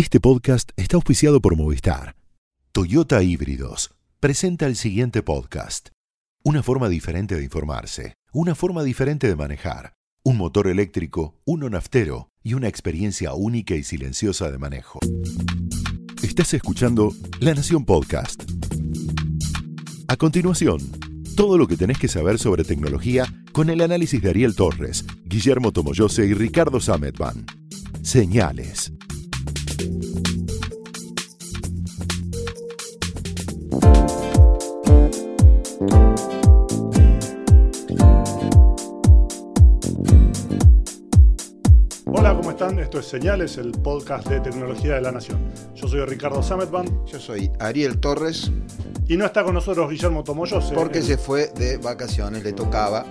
Este 0.00 0.18
podcast 0.18 0.70
está 0.78 0.96
auspiciado 0.96 1.42
por 1.42 1.58
Movistar. 1.58 2.16
Toyota 2.72 3.22
Híbridos 3.22 3.90
presenta 4.18 4.64
el 4.64 4.76
siguiente 4.76 5.22
podcast. 5.22 5.90
Una 6.42 6.62
forma 6.62 6.88
diferente 6.88 7.36
de 7.36 7.44
informarse, 7.44 8.14
una 8.32 8.54
forma 8.54 8.82
diferente 8.82 9.28
de 9.28 9.36
manejar, 9.36 9.92
un 10.24 10.38
motor 10.38 10.68
eléctrico, 10.68 11.38
uno 11.44 11.68
naftero 11.68 12.30
y 12.42 12.54
una 12.54 12.66
experiencia 12.66 13.34
única 13.34 13.74
y 13.74 13.82
silenciosa 13.82 14.50
de 14.50 14.56
manejo. 14.56 15.00
Estás 16.22 16.54
escuchando 16.54 17.12
La 17.38 17.52
Nación 17.52 17.84
Podcast. 17.84 18.42
A 20.08 20.16
continuación, 20.16 20.80
todo 21.36 21.58
lo 21.58 21.68
que 21.68 21.76
tenés 21.76 21.98
que 21.98 22.08
saber 22.08 22.38
sobre 22.38 22.64
tecnología 22.64 23.26
con 23.52 23.68
el 23.68 23.82
análisis 23.82 24.22
de 24.22 24.30
Ariel 24.30 24.56
Torres, 24.56 25.04
Guillermo 25.26 25.72
Tomoyose 25.72 26.24
y 26.24 26.32
Ricardo 26.32 26.80
Sametban. 26.80 27.44
Señales. 28.02 28.94
Hola, 29.80 29.88
¿cómo 42.36 42.50
están? 42.50 42.78
Esto 42.78 42.98
es 42.98 43.06
Señales, 43.06 43.56
el 43.56 43.72
podcast 43.72 44.28
de 44.28 44.40
tecnología 44.40 44.96
de 44.96 45.00
la 45.00 45.12
Nación. 45.12 45.38
Yo 45.74 45.88
soy 45.88 46.04
Ricardo 46.04 46.42
Sametban 46.42 47.06
Yo 47.06 47.18
soy 47.18 47.50
Ariel 47.58 48.00
Torres, 48.00 48.52
y 49.08 49.16
no 49.16 49.24
está 49.24 49.44
con 49.44 49.54
nosotros 49.54 49.88
Guillermo 49.88 50.24
Tomoyose. 50.24 50.74
porque 50.74 51.00
se 51.00 51.16
fue 51.16 51.50
de 51.56 51.78
vacaciones, 51.78 52.44
le 52.44 52.52
tocaba. 52.52 53.06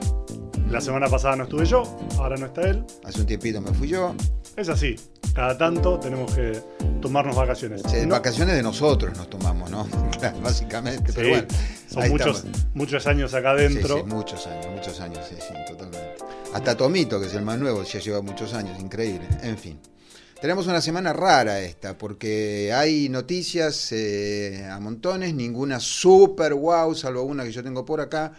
La 0.69 0.81
semana 0.81 1.07
pasada 1.07 1.35
no 1.35 1.45
estuve 1.45 1.65
yo, 1.65 1.81
ahora 2.19 2.37
no 2.37 2.45
está 2.45 2.61
él. 2.61 2.85
Hace 3.03 3.21
un 3.21 3.25
tiempito 3.25 3.59
me 3.59 3.73
fui 3.73 3.87
yo. 3.87 4.13
Es 4.59 4.67
así, 4.67 4.95
cada 5.33 5.57
tanto 5.57 5.97
tenemos 5.99 6.33
que 6.35 6.59
tomarnos 7.01 7.33
vacaciones. 7.35 7.81
Sí, 7.89 7.97
No- 8.05 8.15
Vacaciones 8.15 8.55
de 8.55 8.61
nosotros 8.63 9.15
nos 9.17 9.29
tomamos, 9.29 9.69
¿no? 9.71 9.87
Básicamente, 10.43 11.11
Sí, 11.11 11.13
pero 11.15 11.29
bueno. 11.29 11.47
son 11.89 12.09
muchos, 12.09 12.37
estamos. 12.39 12.65
muchos 12.73 13.07
años 13.07 13.33
acá 13.33 13.51
adentro. 13.51 13.97
sí, 13.99 14.03
muchos 14.03 14.47
años, 14.47 14.67
muchos 14.75 14.99
años, 14.99 15.19
sí, 15.29 15.35
sí, 15.39 15.53
totalmente. 15.65 16.15
Hasta 16.53 16.75
Tomito, 16.75 17.21
que 17.21 17.27
es 17.27 17.33
el 17.35 17.43
más 17.43 17.57
nuevo, 17.57 17.83
ya 17.83 17.99
lleva 17.99 18.21
muchos 18.21 18.53
años, 18.53 18.77
increíble. 18.81 19.27
En 19.43 19.57
fin. 19.57 19.79
Tenemos 20.41 20.67
una 20.67 20.81
semana 20.81 21.13
rara 21.13 21.61
esta, 21.61 21.97
porque 21.97 22.73
hay 22.73 23.07
noticias 23.09 23.91
eh, 23.93 24.67
a 24.69 24.79
montones, 24.79 25.33
ninguna 25.33 25.79
super 25.79 26.53
wow, 26.53 26.93
salvo 26.95 27.23
una 27.23 27.43
que 27.45 27.51
yo 27.51 27.63
tengo 27.63 27.85
por 27.85 28.01
acá. 28.01 28.33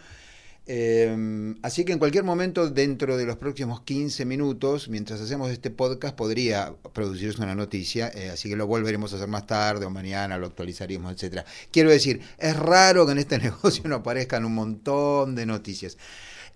Eh, 0.73 1.57
así 1.63 1.85
que 1.85 1.93
en 1.93 1.99
cualquier 1.99 2.23
momento, 2.23 2.71
dentro 2.71 3.17
de 3.17 3.25
los 3.27 3.37
próximos 3.37 3.81
15 3.81 4.25
minutos, 4.25 4.89
mientras 4.89 5.21
hacemos 5.21 5.51
este 5.51 5.71
podcast, 5.71 6.15
podría 6.15 6.73
producirse 6.93 7.43
una 7.43 7.57
noticia, 7.57 8.09
eh, 8.15 8.31
así 8.31 8.49
que 8.49 8.55
lo 8.55 8.69
volveremos 8.69 9.13
a 9.13 9.17
hacer 9.17 9.27
más 9.27 9.49
tarde 9.49 9.85
o 9.85 9.91
mañana, 9.91 10.39
lo 10.39 10.47
actualizaremos, 10.47 11.13
etcétera. 11.13 11.45
Quiero 11.73 11.91
decir, 11.91 12.21
es 12.39 12.55
raro 12.57 13.05
que 13.05 13.11
en 13.13 13.19
este 13.19 13.39
negocio 13.43 13.83
no 13.89 13.97
aparezcan 13.97 14.45
un 14.45 14.55
montón 14.55 15.35
de 15.35 15.45
noticias. 15.45 15.99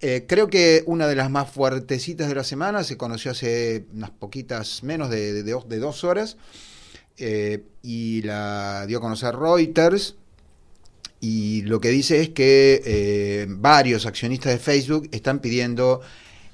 Eh, 0.00 0.26
creo 0.28 0.48
que 0.48 0.84
una 0.86 1.08
de 1.08 1.16
las 1.16 1.28
más 1.28 1.50
fuertecitas 1.50 2.28
de 2.28 2.36
la 2.36 2.44
semana 2.44 2.84
se 2.84 2.96
conoció 2.96 3.32
hace 3.32 3.86
unas 3.92 4.10
poquitas, 4.10 4.84
menos 4.84 5.10
de, 5.10 5.32
de- 5.42 5.42
de 5.42 5.78
dos 5.80 6.04
horas, 6.04 6.36
eh, 7.16 7.64
y 7.82 8.22
la 8.22 8.84
dio 8.86 8.98
a 8.98 9.00
conocer 9.00 9.34
Reuters. 9.34 10.14
Y 11.26 11.62
lo 11.62 11.80
que 11.80 11.88
dice 11.88 12.20
es 12.20 12.28
que 12.28 12.82
eh, 12.84 13.46
varios 13.48 14.04
accionistas 14.04 14.52
de 14.52 14.58
Facebook 14.58 15.08
están 15.10 15.38
pidiendo, 15.38 16.02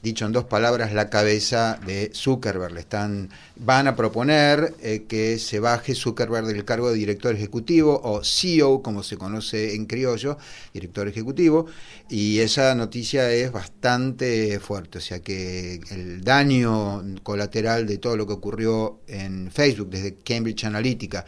dicho 0.00 0.26
en 0.26 0.30
dos 0.30 0.44
palabras, 0.44 0.92
la 0.92 1.10
cabeza 1.10 1.80
de 1.84 2.12
Zuckerberg. 2.14 2.78
Están, 2.78 3.30
van 3.56 3.88
a 3.88 3.96
proponer 3.96 4.76
eh, 4.80 5.06
que 5.08 5.40
se 5.40 5.58
baje 5.58 5.96
Zuckerberg 5.96 6.46
del 6.46 6.64
cargo 6.64 6.88
de 6.88 6.94
director 6.94 7.34
ejecutivo 7.34 8.00
o 8.04 8.22
CEO, 8.22 8.80
como 8.80 9.02
se 9.02 9.16
conoce 9.16 9.74
en 9.74 9.86
criollo, 9.86 10.38
director 10.72 11.08
ejecutivo. 11.08 11.66
Y 12.08 12.38
esa 12.38 12.72
noticia 12.76 13.28
es 13.32 13.50
bastante 13.50 14.60
fuerte. 14.60 14.98
O 14.98 15.00
sea 15.00 15.18
que 15.18 15.80
el 15.90 16.22
daño 16.22 17.02
colateral 17.24 17.88
de 17.88 17.98
todo 17.98 18.16
lo 18.16 18.24
que 18.24 18.34
ocurrió 18.34 19.00
en 19.08 19.50
Facebook 19.50 19.90
desde 19.90 20.14
Cambridge 20.14 20.62
Analytica 20.62 21.24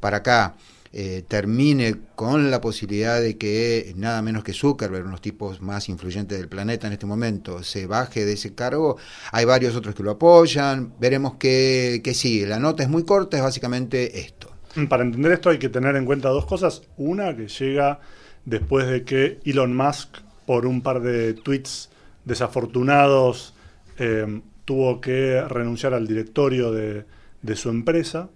para 0.00 0.16
acá 0.18 0.56
eh, 0.92 1.24
termine 1.26 1.96
con 2.14 2.50
la 2.50 2.60
posibilidad 2.60 3.20
de 3.20 3.36
que 3.36 3.92
nada 3.96 4.22
menos 4.22 4.44
que 4.44 4.52
Zuckerberg, 4.52 5.02
uno 5.02 5.10
de 5.10 5.12
los 5.12 5.20
tipos 5.20 5.60
más 5.60 5.88
influyentes 5.88 6.38
del 6.38 6.48
planeta 6.48 6.86
en 6.86 6.92
este 6.92 7.06
momento, 7.06 7.62
se 7.62 7.86
baje 7.86 8.24
de 8.24 8.34
ese 8.34 8.54
cargo. 8.54 8.96
Hay 9.32 9.44
varios 9.44 9.76
otros 9.76 9.94
que 9.94 10.02
lo 10.02 10.12
apoyan. 10.12 10.94
Veremos 10.98 11.34
qué, 11.38 12.00
qué 12.02 12.14
sigue. 12.14 12.46
La 12.46 12.58
nota 12.58 12.82
es 12.82 12.88
muy 12.88 13.04
corta, 13.04 13.36
es 13.36 13.42
básicamente 13.42 14.20
esto. 14.20 14.50
Para 14.88 15.02
entender 15.02 15.32
esto 15.32 15.50
hay 15.50 15.58
que 15.58 15.68
tener 15.70 15.96
en 15.96 16.04
cuenta 16.04 16.28
dos 16.28 16.46
cosas. 16.46 16.82
Una, 16.96 17.34
que 17.34 17.48
llega 17.48 18.00
después 18.44 18.86
de 18.86 19.04
que 19.04 19.38
Elon 19.44 19.74
Musk, 19.76 20.18
por 20.46 20.66
un 20.66 20.82
par 20.82 21.00
de 21.00 21.34
tweets 21.34 21.90
desafortunados, 22.24 23.54
eh, 23.98 24.40
tuvo 24.64 25.00
que 25.00 25.42
renunciar 25.48 25.94
al 25.94 26.06
directorio 26.06 26.72
de, 26.72 27.04
de 27.42 27.56
su 27.56 27.70
empresa. 27.70 28.28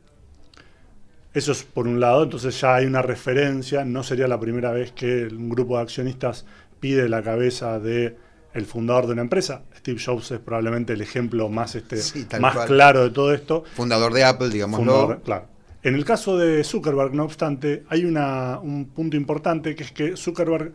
Eso 1.33 1.53
es 1.53 1.63
por 1.63 1.87
un 1.87 2.01
lado, 2.01 2.25
entonces 2.25 2.61
ya 2.61 2.75
hay 2.75 2.87
una 2.87 3.03
referencia, 3.03 3.85
no 3.85 4.03
sería 4.03 4.27
la 4.27 4.41
primera 4.41 4.73
vez 4.73 4.91
que 4.93 5.27
un 5.27 5.49
grupo 5.49 5.77
de 5.77 5.83
accionistas 5.83 6.45
pide 6.81 7.09
la 7.09 7.23
cabeza 7.23 7.79
de 7.79 8.17
el 8.53 8.67
fundador 8.67 9.07
de 9.07 9.13
una 9.13 9.23
empresa. 9.23 9.63
Steve 9.77 10.01
Jobs 10.05 10.33
es 10.33 10.41
probablemente 10.41 10.93
el 10.93 11.01
ejemplo 11.01 11.49
más, 11.49 11.77
este, 11.77 11.99
Sí, 11.99 12.27
más 12.41 12.55
cual. 12.55 12.67
claro 12.67 13.05
de 13.05 13.11
todo 13.11 13.33
esto. 13.33 13.63
Fundador 13.75 14.13
de 14.13 14.25
Apple, 14.25 14.49
digámoslo. 14.49 14.85
Fundador, 14.85 15.23
claro. 15.23 15.45
En 15.83 15.95
el 15.95 16.05
caso 16.05 16.37
de 16.37 16.63
Zuckerberg, 16.65 17.15
no 17.15 17.25
obstante, 17.25 17.85
hay 17.89 18.05
una, 18.05 18.59
un 18.59 18.87
punto 18.87 19.17
importante 19.17 19.75
que 19.75 19.85
es 19.85 19.93
que 19.93 20.17
Zuckerberg 20.17 20.73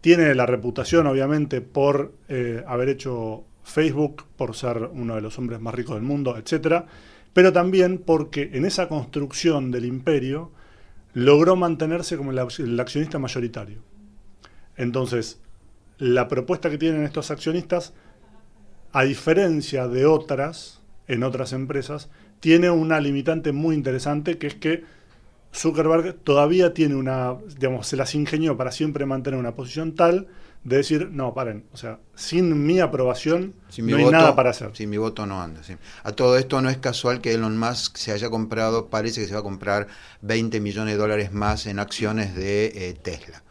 tiene 0.00 0.34
la 0.34 0.46
reputación, 0.46 1.06
obviamente, 1.06 1.60
por 1.60 2.12
eh, 2.28 2.62
haber 2.66 2.90
hecho 2.90 3.44
Facebook, 3.64 4.24
por 4.36 4.54
ser 4.54 4.90
uno 4.92 5.14
de 5.14 5.22
los 5.22 5.38
hombres 5.38 5.60
más 5.60 5.74
ricos 5.74 5.94
del 5.94 6.04
mundo, 6.04 6.36
etcétera, 6.36 6.86
pero 7.32 7.52
también 7.52 7.98
porque 7.98 8.50
en 8.52 8.64
esa 8.64 8.88
construcción 8.88 9.70
del 9.70 9.84
imperio 9.84 10.52
logró 11.14 11.56
mantenerse 11.56 12.16
como 12.16 12.30
el, 12.30 12.38
ac- 12.38 12.62
el 12.62 12.78
accionista 12.78 13.18
mayoritario. 13.18 13.80
Entonces, 14.76 15.40
la 15.98 16.28
propuesta 16.28 16.70
que 16.70 16.78
tienen 16.78 17.04
estos 17.04 17.30
accionistas, 17.30 17.92
a 18.92 19.04
diferencia 19.04 19.88
de 19.88 20.06
otras, 20.06 20.80
en 21.08 21.22
otras 21.22 21.52
empresas, 21.52 22.10
tiene 22.40 22.70
una 22.70 23.00
limitante 23.00 23.52
muy 23.52 23.74
interesante, 23.74 24.38
que 24.38 24.46
es 24.48 24.54
que 24.54 24.84
Zuckerberg 25.54 26.14
todavía 26.24 26.74
tiene 26.74 26.94
una, 26.94 27.36
digamos, 27.58 27.86
se 27.86 27.96
las 27.96 28.14
ingenió 28.14 28.56
para 28.56 28.72
siempre 28.72 29.06
mantener 29.06 29.38
una 29.38 29.54
posición 29.54 29.94
tal 29.94 30.26
de 30.64 30.76
decir, 30.76 31.10
no, 31.10 31.34
paren, 31.34 31.64
o 31.72 31.76
sea, 31.76 31.98
sin 32.14 32.64
mi 32.66 32.78
aprobación 32.80 33.54
Sin 33.68 33.84
mi 33.86 33.92
no 33.92 33.98
hay 33.98 34.04
nada 34.06 34.36
para 34.36 34.50
hacer. 34.50 34.70
Sin 34.74 34.90
mi 34.90 34.96
voto 34.96 35.26
no 35.26 35.42
anda. 35.42 35.62
sí. 35.62 35.74
A 36.04 36.12
todo 36.12 36.36
esto 36.38 36.60
no 36.62 36.70
es 36.70 36.76
casual 36.78 37.20
que 37.20 37.32
Elon 37.34 37.58
Musk 37.58 37.96
se 37.96 38.12
haya 38.12 38.30
comprado, 38.30 38.88
parece 38.88 39.20
que 39.22 39.26
se 39.26 39.34
va 39.34 39.40
a 39.40 39.42
comprar 39.42 39.88
20 40.20 40.60
millones 40.60 40.94
de 40.94 40.98
dólares 40.98 41.32
más 41.32 41.66
en 41.66 41.78
acciones 41.80 42.34
de 42.36 42.66
eh, 42.74 42.94
Tesla. 43.02 43.42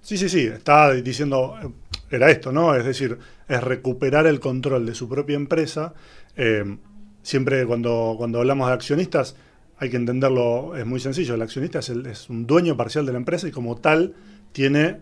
Sí, 0.00 0.18
sí, 0.18 0.28
sí, 0.28 0.40
está 0.46 0.92
diciendo, 0.92 1.54
eh, 1.62 1.68
era 2.10 2.30
esto, 2.30 2.50
¿no? 2.52 2.74
Es 2.74 2.84
decir, 2.84 3.18
es 3.48 3.62
recuperar 3.62 4.26
el 4.26 4.40
control 4.40 4.84
de 4.86 4.94
su 4.94 5.08
propia 5.08 5.36
empresa. 5.36 5.94
Eh, 6.36 6.76
siempre 7.22 7.64
cuando, 7.66 8.14
cuando 8.18 8.40
hablamos 8.40 8.66
de 8.68 8.74
accionistas, 8.74 9.36
hay 9.78 9.90
que 9.90 9.96
entenderlo, 9.96 10.76
es 10.76 10.86
muy 10.86 11.00
sencillo, 11.00 11.34
el 11.34 11.42
accionista 11.42 11.78
es, 11.78 11.88
el- 11.88 12.06
es 12.06 12.28
un 12.30 12.46
dueño 12.46 12.76
parcial 12.76 13.06
de 13.06 13.12
la 13.12 13.18
empresa 13.18 13.46
y 13.48 13.52
como 13.52 13.76
tal 13.76 14.14
tiene 14.52 14.98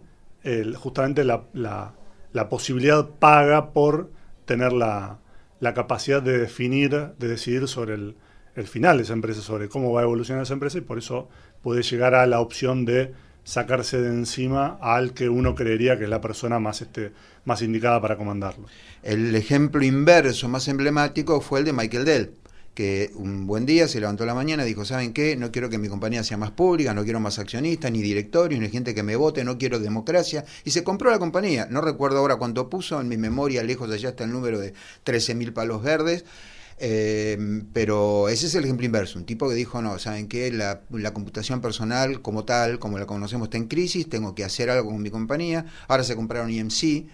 justamente 0.77 1.25
la, 1.25 1.45
la- 1.53 1.95
la 2.33 2.49
posibilidad 2.49 3.09
paga 3.09 3.73
por 3.73 4.11
tener 4.45 4.73
la, 4.73 5.19
la 5.59 5.75
capacidad 5.75 6.23
de 6.23 6.39
definir, 6.39 6.91
de 6.91 7.28
decidir 7.28 7.67
sobre 7.69 7.95
el, 7.95 8.17
el 8.55 8.66
final 8.69 8.97
de 8.98 9.03
esa 9.03 9.13
empresa, 9.15 9.41
sobre 9.42 9.69
cómo 9.69 9.92
va 9.92 10.01
a 10.01 10.04
evolucionar 10.04 10.42
esa 10.45 10.54
empresa 10.54 10.78
y 10.78 10.83
por 10.83 10.98
eso 10.98 11.28
puede 11.63 11.83
llegar 11.83 12.15
a 12.15 12.27
la 12.27 12.41
opción 12.41 12.84
de 12.84 13.13
sacarse 13.45 14.01
de 14.01 14.09
encima 14.10 14.78
al 14.81 15.13
que 15.13 15.28
uno 15.28 15.54
creería 15.54 15.98
que 15.98 16.04
es 16.04 16.10
la 16.10 16.21
persona 16.21 16.59
más, 16.60 16.83
este, 16.83 17.13
más 17.45 17.63
indicada 17.63 18.01
para 18.01 18.16
comandarlo. 18.16 18.66
El 19.03 19.34
ejemplo 19.34 19.83
inverso 19.83 20.48
más 20.48 20.69
emblemático 20.69 21.41
fue 21.41 21.60
el 21.60 21.65
de 21.65 21.72
Michael 21.72 22.04
Dell, 22.04 22.31
que 22.75 23.11
un 23.15 23.47
buen 23.47 23.67
día 23.67 23.89
se 23.89 24.01
levantó 24.01 24.25
la 24.25 24.34
mañana 24.34 24.65
y 24.65 24.69
dijo, 24.69 24.84
¿saben 24.84 25.13
qué? 25.13 25.37
No 25.37 25.51
quiero 25.51 25.69
que 25.69 25.78
mi 25.78 25.89
compañía 25.89 26.22
sea 26.25 26.37
más 26.37 26.51
pública, 26.51 26.95
no 26.95 27.05
quiero 27.05 27.21
más 27.21 27.39
accionistas, 27.39 27.91
ni 27.91 28.01
directorios, 28.01 28.61
ni 28.61 28.69
gente 28.69 28.95
que 28.95 29.03
me 29.03 29.17
vote, 29.17 29.45
no 29.45 29.59
quiero 29.59 29.78
democracia. 29.78 30.45
Y 30.65 30.71
se 30.71 30.84
compró 30.84 31.11
la 31.11 31.19
compañía. 31.19 31.67
No 31.71 31.81
recuerdo 31.81 32.19
ahora 32.19 32.37
cuánto 32.37 32.71
puso, 32.71 33.01
en 33.01 33.09
mi 33.09 33.17
memoria 33.17 33.63
lejos 33.63 33.89
de 33.89 33.97
allá 33.97 34.11
está 34.11 34.25
el 34.25 34.33
número 34.33 34.59
de 34.59 34.72
13.000 35.05 35.53
palos 35.53 35.83
verdes. 35.83 36.25
Eh, 36.83 37.37
pero 37.75 38.31
ese 38.31 38.47
es 38.47 38.55
el 38.55 38.65
ejemplo 38.65 38.87
inverso, 38.87 39.19
un 39.19 39.27
tipo 39.27 39.47
que 39.51 39.55
dijo, 39.55 39.83
no, 39.83 39.99
¿saben 39.99 40.28
qué? 40.28 40.51
La, 40.51 40.81
la, 40.89 41.13
computación 41.13 41.61
personal 41.61 42.22
como 42.22 42.47
tal, 42.47 42.78
como 42.78 42.99
la 42.99 43.05
conocemos, 43.05 43.49
está 43.49 43.59
en 43.59 43.69
crisis, 43.69 44.09
tengo 44.09 44.34
que 44.34 44.45
hacer 44.45 44.71
algo 44.71 44.91
con 44.91 45.03
mi 45.03 45.11
compañía. 45.11 45.67
Ahora 45.89 46.05
se 46.05 46.17
compraron 46.17 46.51
EMC, 46.51 47.07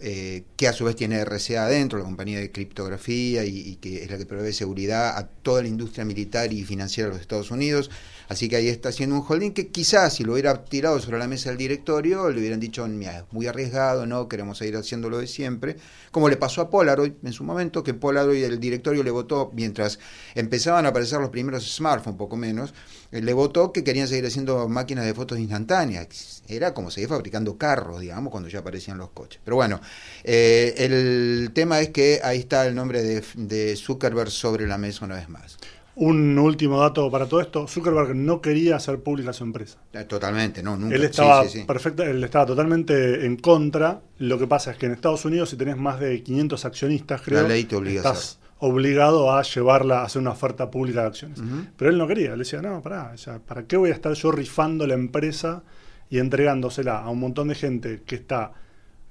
eh, 0.00 0.44
que 0.56 0.66
a 0.66 0.72
su 0.72 0.84
vez 0.84 0.96
tiene 0.96 1.24
RCA 1.24 1.66
adentro, 1.66 1.98
la 1.98 2.04
compañía 2.04 2.38
de 2.38 2.50
criptografía, 2.50 3.44
y, 3.44 3.76
que 3.76 4.02
es 4.02 4.10
la 4.10 4.18
que 4.18 4.26
provee 4.26 4.52
seguridad 4.52 5.16
a 5.16 5.28
toda 5.28 5.62
la 5.62 5.68
industria 5.68 6.04
militar 6.04 6.52
y 6.52 6.64
financiera 6.64 7.08
de 7.08 7.14
los 7.14 7.22
Estados 7.22 7.50
Unidos. 7.50 7.90
Así 8.28 8.48
que 8.48 8.56
ahí 8.56 8.68
está 8.68 8.88
haciendo 8.88 9.16
un 9.16 9.24
holding 9.26 9.52
que 9.52 9.68
quizás 9.68 10.14
si 10.14 10.24
lo 10.24 10.32
hubiera 10.32 10.64
tirado 10.64 10.98
sobre 10.98 11.18
la 11.18 11.28
mesa 11.28 11.50
del 11.50 11.58
directorio, 11.58 12.30
le 12.30 12.40
hubieran 12.40 12.58
dicho, 12.58 12.86
mira, 12.88 13.18
es 13.18 13.24
muy 13.30 13.46
arriesgado, 13.46 14.06
no, 14.06 14.28
queremos 14.28 14.58
seguir 14.58 14.76
haciendo 14.76 15.10
lo 15.10 15.18
de 15.18 15.26
siempre. 15.26 15.76
Como 16.10 16.28
le 16.28 16.36
pasó 16.36 16.62
a 16.62 16.70
Polaroid 16.70 17.12
en 17.22 17.32
su 17.32 17.44
momento, 17.44 17.84
que 17.84 17.94
Polaroid 17.94 18.42
el 18.42 18.58
directorio 18.58 19.02
le 19.02 19.10
votó, 19.10 19.52
mientras 19.54 19.98
empezaban 20.34 20.86
a 20.86 20.88
aparecer 20.88 21.20
los 21.20 21.30
primeros 21.30 21.70
smartphones, 21.76 22.18
poco 22.18 22.36
menos, 22.36 22.74
le 23.20 23.32
votó 23.32 23.72
que 23.72 23.84
querían 23.84 24.08
seguir 24.08 24.26
haciendo 24.26 24.68
máquinas 24.68 25.04
de 25.04 25.14
fotos 25.14 25.38
instantáneas. 25.38 26.42
Era 26.48 26.74
como 26.74 26.90
seguir 26.90 27.08
fabricando 27.08 27.56
carros, 27.56 28.00
digamos, 28.00 28.30
cuando 28.30 28.48
ya 28.48 28.60
aparecían 28.60 28.98
los 28.98 29.10
coches. 29.10 29.40
Pero 29.44 29.56
bueno, 29.56 29.80
eh, 30.24 30.74
el 30.78 31.50
tema 31.52 31.80
es 31.80 31.90
que 31.90 32.20
ahí 32.22 32.38
está 32.38 32.66
el 32.66 32.74
nombre 32.74 33.02
de, 33.02 33.22
de 33.34 33.76
Zuckerberg 33.76 34.30
sobre 34.30 34.66
la 34.66 34.78
mesa 34.78 35.04
una 35.04 35.16
vez 35.16 35.28
más. 35.28 35.58
Un 35.96 36.36
último 36.40 36.80
dato 36.80 37.08
para 37.08 37.26
todo 37.26 37.40
esto, 37.40 37.68
Zuckerberg 37.68 38.16
no 38.16 38.40
quería 38.40 38.76
hacer 38.76 38.98
pública 38.98 39.32
su 39.32 39.44
empresa. 39.44 39.78
Eh, 39.92 40.02
totalmente, 40.04 40.60
no, 40.60 40.76
nunca. 40.76 40.96
Él 40.96 41.04
estaba 41.04 41.44
perfecto, 41.66 42.02
él 42.02 42.22
estaba 42.24 42.46
totalmente 42.46 43.24
en 43.24 43.36
contra. 43.36 44.00
Lo 44.18 44.36
que 44.36 44.48
pasa 44.48 44.72
es 44.72 44.76
que 44.76 44.86
en 44.86 44.92
Estados 44.92 45.24
Unidos 45.24 45.50
si 45.50 45.56
tenés 45.56 45.76
más 45.76 46.00
de 46.00 46.20
500 46.20 46.64
accionistas, 46.64 47.22
creo, 47.22 47.42
La 47.42 47.48
ley 47.48 47.64
te 47.64 47.76
obliga 47.76 47.98
estás 47.98 48.38
obligado 48.58 49.32
a 49.32 49.42
llevarla 49.42 50.00
a 50.00 50.04
hacer 50.04 50.22
una 50.22 50.30
oferta 50.30 50.70
pública 50.70 51.02
de 51.02 51.06
acciones. 51.06 51.40
Pero 51.76 51.90
él 51.90 51.98
no 51.98 52.06
quería, 52.06 52.30
le 52.32 52.38
decía, 52.38 52.62
"No, 52.62 52.80
pará, 52.80 53.14
¿para 53.46 53.66
qué 53.66 53.76
voy 53.76 53.90
a 53.90 53.94
estar 53.94 54.12
yo 54.14 54.30
rifando 54.32 54.86
la 54.86 54.94
empresa 54.94 55.62
y 56.08 56.18
entregándosela 56.18 56.98
a 57.00 57.10
un 57.10 57.20
montón 57.20 57.48
de 57.48 57.54
gente 57.54 58.02
que 58.06 58.14
está 58.14 58.52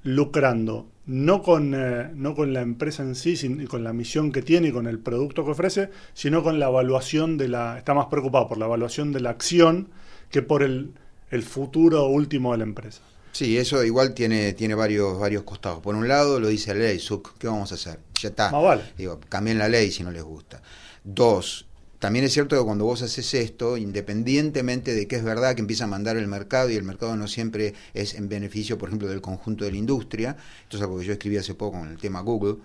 lucrando 0.04 0.88
no 1.06 1.42
con, 1.42 1.74
eh, 1.76 2.12
no 2.16 2.36
con 2.36 2.54
la 2.54 2.62
empresa 2.62 3.04
en 3.04 3.16
sí, 3.16 3.36
sin, 3.36 3.68
con 3.68 3.84
la 3.84 3.94
misión 3.94 4.32
que 4.32 4.42
tiene 4.42 4.70
y 4.70 4.72
con 4.72 4.88
el 4.88 5.00
producto 5.00 5.44
que 5.44 5.52
ofrece, 5.52 5.90
sino 6.14 6.44
con 6.44 6.60
la 6.60 6.68
evaluación 6.68 7.38
de 7.38 7.50
la, 7.50 7.78
está 7.78 7.94
más 7.94 8.08
preocupado 8.08 8.48
por 8.48 8.58
la 8.58 8.66
evaluación 8.66 9.12
de 9.12 9.20
la 9.20 9.32
acción 9.32 9.90
que 10.30 10.42
por 10.42 10.64
el, 10.64 10.94
el 11.30 11.44
futuro 11.44 12.06
último 12.08 12.54
de 12.54 12.60
la 12.60 12.64
empresa. 12.64 13.02
Sí, 13.34 13.58
eso 13.58 13.84
igual 13.84 14.14
tiene, 14.14 14.54
tiene 14.54 14.76
varios, 14.76 15.20
varios 15.20 15.44
costados. 15.44 15.80
Por 15.80 15.96
un 15.96 16.08
lado 16.08 16.40
lo 16.40 16.48
dice 16.48 16.74
la 16.74 16.82
ley, 16.82 17.00
¿qué 17.40 17.48
vamos 17.48 17.72
a 17.72 17.76
hacer? 17.76 18.00
Ya 18.24 18.30
está. 18.30 18.52
vale. 18.52 18.84
Digo, 18.98 19.20
cambien 19.28 19.58
la 19.58 19.68
ley 19.68 19.92
si 19.92 20.02
no 20.02 20.10
les 20.10 20.24
gusta. 20.24 20.62
Dos, 21.04 21.68
también 22.00 22.24
es 22.24 22.32
cierto 22.32 22.58
que 22.58 22.64
cuando 22.64 22.86
vos 22.86 23.02
haces 23.02 23.34
esto, 23.34 23.76
independientemente 23.76 24.94
de 24.94 25.08
que 25.10 25.18
es 25.18 25.24
verdad 25.26 25.56
que 25.56 25.62
empieza 25.62 25.84
a 25.84 25.88
mandar 25.88 26.16
el 26.16 26.28
mercado 26.28 26.70
y 26.70 26.76
el 26.76 26.84
mercado 26.84 27.18
no 27.18 27.28
siempre 27.28 27.74
es 27.94 28.14
en 28.14 28.30
beneficio, 28.30 28.78
por 28.78 28.88
ejemplo, 28.88 29.10
del 29.10 29.20
conjunto 29.20 29.66
de 29.66 29.72
la 29.72 29.78
industria, 29.78 30.38
esto 30.64 30.78
es 30.78 30.84
algo 30.84 31.00
que 31.00 31.06
yo 31.06 31.12
escribí 31.12 31.36
hace 31.36 31.54
poco 31.54 31.80
con 31.80 31.90
el 31.90 31.98
tema 31.98 32.22
Google, 32.22 32.58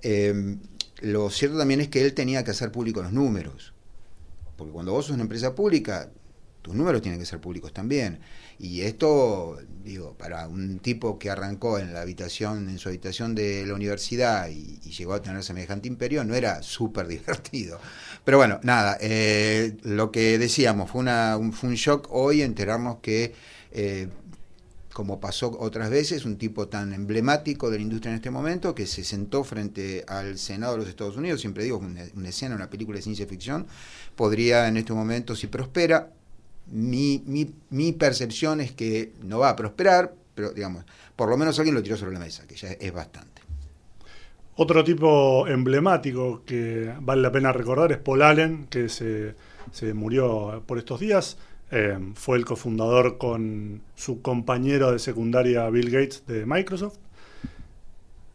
eh, 0.00 0.56
lo 1.02 1.28
cierto 1.28 1.58
también 1.58 1.82
es 1.82 1.88
que 1.88 2.02
él 2.02 2.14
tenía 2.14 2.42
que 2.42 2.52
hacer 2.52 2.72
públicos 2.72 3.02
los 3.02 3.12
números. 3.12 3.74
Porque 4.56 4.72
cuando 4.72 4.92
vos 4.92 5.06
sos 5.06 5.14
una 5.14 5.24
empresa 5.24 5.54
pública, 5.54 6.08
tus 6.62 6.74
números 6.74 7.02
tienen 7.02 7.20
que 7.20 7.26
ser 7.26 7.40
públicos 7.40 7.72
también. 7.72 8.20
Y 8.58 8.82
esto, 8.82 9.58
digo, 9.84 10.16
para 10.16 10.46
un 10.46 10.78
tipo 10.78 11.18
que 11.18 11.28
arrancó 11.28 11.80
en 11.80 11.92
la 11.92 12.02
habitación, 12.02 12.68
en 12.68 12.78
su 12.78 12.88
habitación 12.88 13.34
de 13.34 13.66
la 13.66 13.74
universidad 13.74 14.48
y, 14.48 14.78
llegó 14.92 15.14
a 15.14 15.22
tener 15.22 15.42
semejante 15.42 15.88
imperio, 15.88 16.22
no 16.22 16.34
era 16.34 16.62
súper 16.62 17.08
divertido. 17.08 17.80
Pero 18.24 18.38
bueno, 18.38 18.60
nada, 18.62 18.96
eh, 19.00 19.76
lo 19.82 20.12
que 20.12 20.38
decíamos, 20.38 20.90
fue, 20.90 21.00
una, 21.00 21.36
un, 21.36 21.52
fue 21.52 21.70
un 21.70 21.74
shock 21.74 22.06
hoy 22.10 22.42
enterarnos 22.42 22.98
que, 23.02 23.34
eh, 23.72 24.08
como 24.92 25.18
pasó 25.18 25.50
otras 25.58 25.90
veces, 25.90 26.24
un 26.24 26.36
tipo 26.36 26.68
tan 26.68 26.92
emblemático 26.92 27.70
de 27.70 27.78
la 27.78 27.82
industria 27.82 28.10
en 28.10 28.16
este 28.16 28.30
momento, 28.30 28.74
que 28.74 28.86
se 28.86 29.02
sentó 29.02 29.42
frente 29.42 30.04
al 30.06 30.38
Senado 30.38 30.74
de 30.74 30.78
los 30.80 30.88
Estados 30.88 31.16
Unidos, 31.16 31.40
siempre 31.40 31.64
digo, 31.64 31.78
una, 31.78 32.04
una 32.14 32.28
escena, 32.28 32.54
una 32.54 32.70
película 32.70 32.96
de 32.96 33.02
ciencia 33.02 33.26
ficción, 33.26 33.66
podría 34.14 34.68
en 34.68 34.76
este 34.76 34.92
momento, 34.92 35.34
si 35.34 35.48
prospera, 35.48 36.12
mi, 36.66 37.22
mi, 37.26 37.52
mi, 37.70 37.92
percepción 37.92 38.60
es 38.60 38.72
que 38.72 39.12
no 39.22 39.38
va 39.38 39.50
a 39.50 39.56
prosperar, 39.56 40.14
pero 40.34 40.52
digamos, 40.52 40.84
por 41.16 41.28
lo 41.28 41.36
menos 41.36 41.58
alguien 41.58 41.74
lo 41.74 41.82
tiró 41.82 41.96
sobre 41.96 42.14
la 42.14 42.20
mesa, 42.20 42.46
que 42.46 42.56
ya 42.56 42.68
es 42.68 42.92
bastante. 42.92 43.42
Otro 44.56 44.84
tipo 44.84 45.46
emblemático 45.48 46.42
que 46.44 46.92
vale 47.00 47.22
la 47.22 47.32
pena 47.32 47.52
recordar 47.52 47.90
es 47.92 47.98
Paul 47.98 48.22
Allen, 48.22 48.66
que 48.68 48.88
se, 48.88 49.34
se 49.70 49.94
murió 49.94 50.62
por 50.66 50.78
estos 50.78 51.00
días. 51.00 51.38
Eh, 51.70 51.98
fue 52.14 52.36
el 52.36 52.44
cofundador 52.44 53.16
con 53.16 53.80
su 53.94 54.20
compañero 54.20 54.92
de 54.92 54.98
secundaria 54.98 55.68
Bill 55.70 55.90
Gates 55.90 56.26
de 56.26 56.44
Microsoft. 56.44 56.98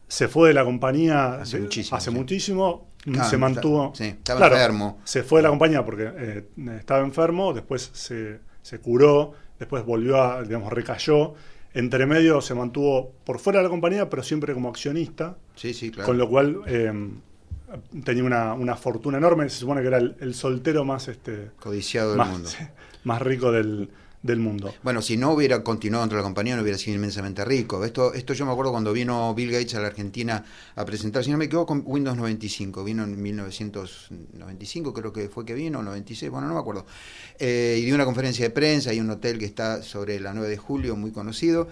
Se 0.08 0.26
fue 0.26 0.48
de 0.48 0.54
la 0.54 0.64
compañía 0.64 1.34
hace 1.34 1.60
muchísimo. 1.60 1.96
Hace 1.96 2.10
muchísimo 2.10 2.87
se 3.28 3.36
mantuvo. 3.36 3.92
Sí, 3.94 4.04
estaba 4.04 4.46
enfermo. 4.46 5.00
Se 5.04 5.22
fue 5.22 5.40
de 5.40 5.44
la 5.44 5.48
compañía 5.50 5.84
porque 5.84 6.10
eh, 6.16 6.48
estaba 6.78 7.04
enfermo, 7.04 7.52
después 7.52 7.90
se, 7.92 8.40
se, 8.62 8.80
curó, 8.80 9.32
después 9.58 9.84
volvió 9.84 10.22
a, 10.22 10.42
digamos, 10.42 10.72
recayó. 10.72 11.34
Entre 11.74 12.06
medio 12.06 12.40
se 12.40 12.54
mantuvo 12.54 13.12
por 13.24 13.38
fuera 13.38 13.60
de 13.60 13.64
la 13.64 13.70
compañía, 13.70 14.08
pero 14.08 14.22
siempre 14.22 14.54
como 14.54 14.68
accionista. 14.68 15.36
Sí, 15.54 15.74
sí, 15.74 15.90
claro. 15.90 16.06
Con 16.06 16.18
lo 16.18 16.28
cual 16.28 16.62
eh, 16.66 16.92
tenía 18.04 18.24
una, 18.24 18.54
una, 18.54 18.74
fortuna 18.74 19.18
enorme. 19.18 19.48
Se 19.48 19.58
supone 19.58 19.82
que 19.82 19.88
era 19.88 19.98
el, 19.98 20.34
soltero 20.34 20.84
más 20.84 21.08
este, 21.08 21.50
codiciado 21.60 22.14
del 22.14 22.26
mundo. 22.26 22.48
Más 23.04 23.22
rico 23.22 23.52
del, 23.52 23.90
del 24.32 24.40
mundo. 24.40 24.74
Bueno, 24.82 25.02
si 25.02 25.16
no 25.16 25.32
hubiera 25.32 25.62
continuado 25.62 26.04
dentro 26.04 26.16
de 26.16 26.22
la 26.22 26.26
compañía, 26.26 26.56
no 26.56 26.62
hubiera 26.62 26.78
sido 26.78 26.96
inmensamente 26.96 27.44
rico. 27.44 27.84
Esto, 27.84 28.14
esto 28.14 28.34
yo 28.34 28.46
me 28.46 28.52
acuerdo 28.52 28.72
cuando 28.72 28.92
vino 28.92 29.34
Bill 29.34 29.50
Gates 29.50 29.74
a 29.74 29.80
la 29.80 29.88
Argentina 29.88 30.44
a 30.74 30.84
presentar, 30.84 31.24
si 31.24 31.30
no 31.30 31.38
me 31.38 31.46
equivoco, 31.46 31.66
con 31.66 31.82
Windows 31.84 32.16
95. 32.16 32.84
Vino 32.84 33.04
en 33.04 33.20
1995, 33.20 34.92
creo 34.92 35.12
que 35.12 35.28
fue 35.28 35.44
que 35.44 35.54
vino, 35.54 35.82
96, 35.82 36.30
bueno, 36.30 36.48
no 36.48 36.54
me 36.54 36.60
acuerdo. 36.60 36.86
Eh, 37.38 37.78
y 37.80 37.84
dio 37.84 37.94
una 37.94 38.04
conferencia 38.04 38.44
de 38.44 38.50
prensa, 38.50 38.90
hay 38.90 39.00
un 39.00 39.10
hotel 39.10 39.38
que 39.38 39.44
está 39.44 39.82
sobre 39.82 40.20
la 40.20 40.32
9 40.32 40.48
de 40.48 40.56
julio, 40.56 40.96
muy 40.96 41.10
conocido 41.10 41.68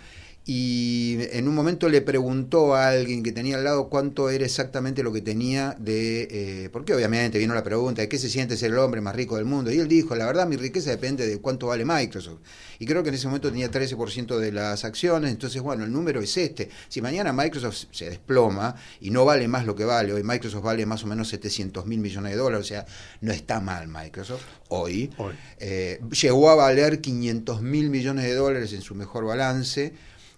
y 0.48 1.18
en 1.32 1.48
un 1.48 1.56
momento 1.56 1.88
le 1.88 2.02
preguntó 2.02 2.76
a 2.76 2.90
alguien 2.90 3.24
que 3.24 3.32
tenía 3.32 3.56
al 3.56 3.64
lado 3.64 3.88
cuánto 3.88 4.30
era 4.30 4.44
exactamente 4.44 5.02
lo 5.02 5.12
que 5.12 5.20
tenía 5.20 5.74
de... 5.80 6.28
Eh, 6.30 6.68
porque 6.70 6.94
obviamente 6.94 7.40
vino 7.40 7.52
la 7.52 7.64
pregunta 7.64 8.02
de 8.02 8.08
qué 8.08 8.16
se 8.16 8.30
siente 8.30 8.56
ser 8.56 8.70
el 8.70 8.78
hombre 8.78 9.00
más 9.00 9.16
rico 9.16 9.34
del 9.34 9.44
mundo. 9.44 9.72
Y 9.72 9.80
él 9.80 9.88
dijo, 9.88 10.14
la 10.14 10.24
verdad 10.24 10.46
mi 10.46 10.54
riqueza 10.54 10.90
depende 10.90 11.26
de 11.26 11.38
cuánto 11.38 11.66
vale 11.66 11.84
Microsoft. 11.84 12.38
Y 12.78 12.86
creo 12.86 13.02
que 13.02 13.08
en 13.08 13.16
ese 13.16 13.26
momento 13.26 13.50
tenía 13.50 13.72
13% 13.72 14.38
de 14.38 14.52
las 14.52 14.84
acciones. 14.84 15.32
Entonces, 15.32 15.60
bueno, 15.62 15.82
el 15.82 15.90
número 15.90 16.20
es 16.20 16.36
este. 16.36 16.70
Si 16.88 17.02
mañana 17.02 17.32
Microsoft 17.32 17.86
se 17.90 18.08
desploma 18.08 18.76
y 19.00 19.10
no 19.10 19.24
vale 19.24 19.48
más 19.48 19.66
lo 19.66 19.74
que 19.74 19.84
vale, 19.84 20.12
hoy 20.12 20.22
Microsoft 20.22 20.62
vale 20.62 20.86
más 20.86 21.02
o 21.02 21.08
menos 21.08 21.26
700 21.26 21.86
mil 21.86 21.98
millones 21.98 22.30
de 22.30 22.38
dólares, 22.38 22.66
o 22.66 22.68
sea, 22.68 22.86
no 23.20 23.32
está 23.32 23.58
mal 23.58 23.88
Microsoft 23.88 24.44
hoy. 24.68 25.10
Eh, 25.58 26.00
llegó 26.22 26.50
a 26.50 26.54
valer 26.54 27.00
500 27.00 27.62
mil 27.62 27.90
millones 27.90 28.26
de 28.26 28.34
dólares 28.34 28.72
en 28.74 28.82
su 28.82 28.94
mejor 28.94 29.24
balance 29.24 29.92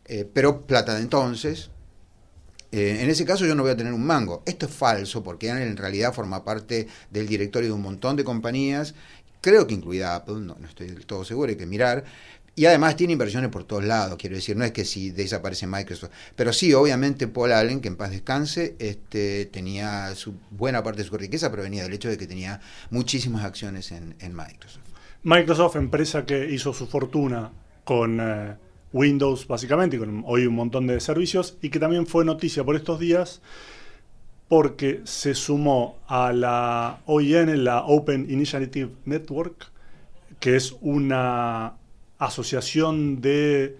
eh, 0.08 0.28
pero 0.32 0.62
plata 0.66 0.94
de 0.94 1.02
entonces. 1.02 1.70
Eh, 2.70 2.98
en 3.00 3.08
ese 3.08 3.24
caso 3.24 3.46
yo 3.46 3.54
no 3.54 3.62
voy 3.62 3.72
a 3.72 3.76
tener 3.76 3.92
un 3.92 4.04
mango. 4.04 4.42
Esto 4.46 4.66
es 4.66 4.72
falso 4.72 5.22
porque 5.22 5.48
en 5.48 5.76
realidad 5.76 6.12
forma 6.12 6.44
parte 6.44 6.86
del 7.10 7.26
directorio 7.26 7.68
de 7.68 7.74
un 7.74 7.82
montón 7.82 8.16
de 8.16 8.24
compañías, 8.24 8.94
creo 9.40 9.66
que 9.66 9.74
incluida 9.74 10.14
Apple, 10.14 10.40
no, 10.40 10.56
estoy 10.66 10.88
del 10.88 11.06
todo 11.06 11.24
seguro, 11.24 11.50
hay 11.50 11.56
que 11.56 11.66
mirar. 11.66 12.04
Y 12.54 12.66
además 12.66 12.96
tiene 12.96 13.12
inversiones 13.12 13.50
por 13.50 13.62
todos 13.62 13.84
lados, 13.84 14.16
quiero 14.18 14.34
decir, 14.34 14.56
no 14.56 14.64
es 14.64 14.72
que 14.72 14.84
si 14.84 15.10
desaparece 15.10 15.68
Microsoft. 15.68 16.10
Pero 16.34 16.52
sí, 16.52 16.74
obviamente 16.74 17.28
Paul 17.28 17.52
Allen, 17.52 17.80
que 17.80 17.86
en 17.86 17.94
paz 17.94 18.10
descanse, 18.10 18.74
este, 18.80 19.46
tenía 19.46 20.12
su 20.16 20.34
buena 20.50 20.82
parte 20.82 21.02
de 21.02 21.08
su 21.08 21.16
riqueza, 21.16 21.52
provenía 21.52 21.84
del 21.84 21.92
hecho 21.92 22.08
de 22.08 22.18
que 22.18 22.26
tenía 22.26 22.60
muchísimas 22.90 23.44
acciones 23.44 23.92
en, 23.92 24.34
Microsoft. 24.34 24.82
Microsoft, 25.22 25.76
empresa 25.76 26.26
que 26.26 26.50
hizo 26.50 26.72
su 26.72 26.88
fortuna 26.88 27.52
con... 27.84 28.18
Eh, 28.20 28.56
Windows 28.92 29.46
básicamente, 29.46 29.96
y 29.96 29.98
con 29.98 30.22
hoy 30.26 30.46
un 30.46 30.54
montón 30.54 30.86
de 30.86 31.00
servicios, 31.00 31.56
y 31.62 31.70
que 31.70 31.78
también 31.78 32.06
fue 32.06 32.24
noticia 32.24 32.64
por 32.64 32.76
estos 32.76 32.98
días 32.98 33.42
porque 34.48 35.02
se 35.04 35.34
sumó 35.34 35.98
a 36.06 36.32
la 36.32 37.00
OIN, 37.04 37.64
la 37.64 37.84
Open 37.84 38.30
Initiative 38.30 38.90
Network, 39.04 39.70
que 40.40 40.56
es 40.56 40.74
una 40.80 41.74
asociación 42.18 43.20
de 43.20 43.76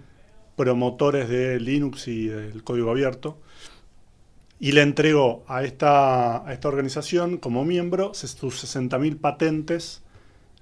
promotores 0.57 1.29
de 1.29 1.59
Linux 1.59 2.09
y 2.09 2.27
del 2.27 2.62
código 2.65 2.91
abierto, 2.91 3.38
y 4.61 4.73
le 4.73 4.83
entregó 4.83 5.45
a 5.47 5.62
esta, 5.62 6.45
esta 6.50 6.69
organización 6.69 7.38
como 7.38 7.65
miembro 7.65 8.12
sus 8.12 8.33
60.000 8.35 9.19
patentes 9.19 10.03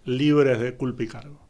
libres 0.05 0.61
de 0.61 0.75
culpa 0.75 1.03
y 1.03 1.09
cargo. 1.09 1.46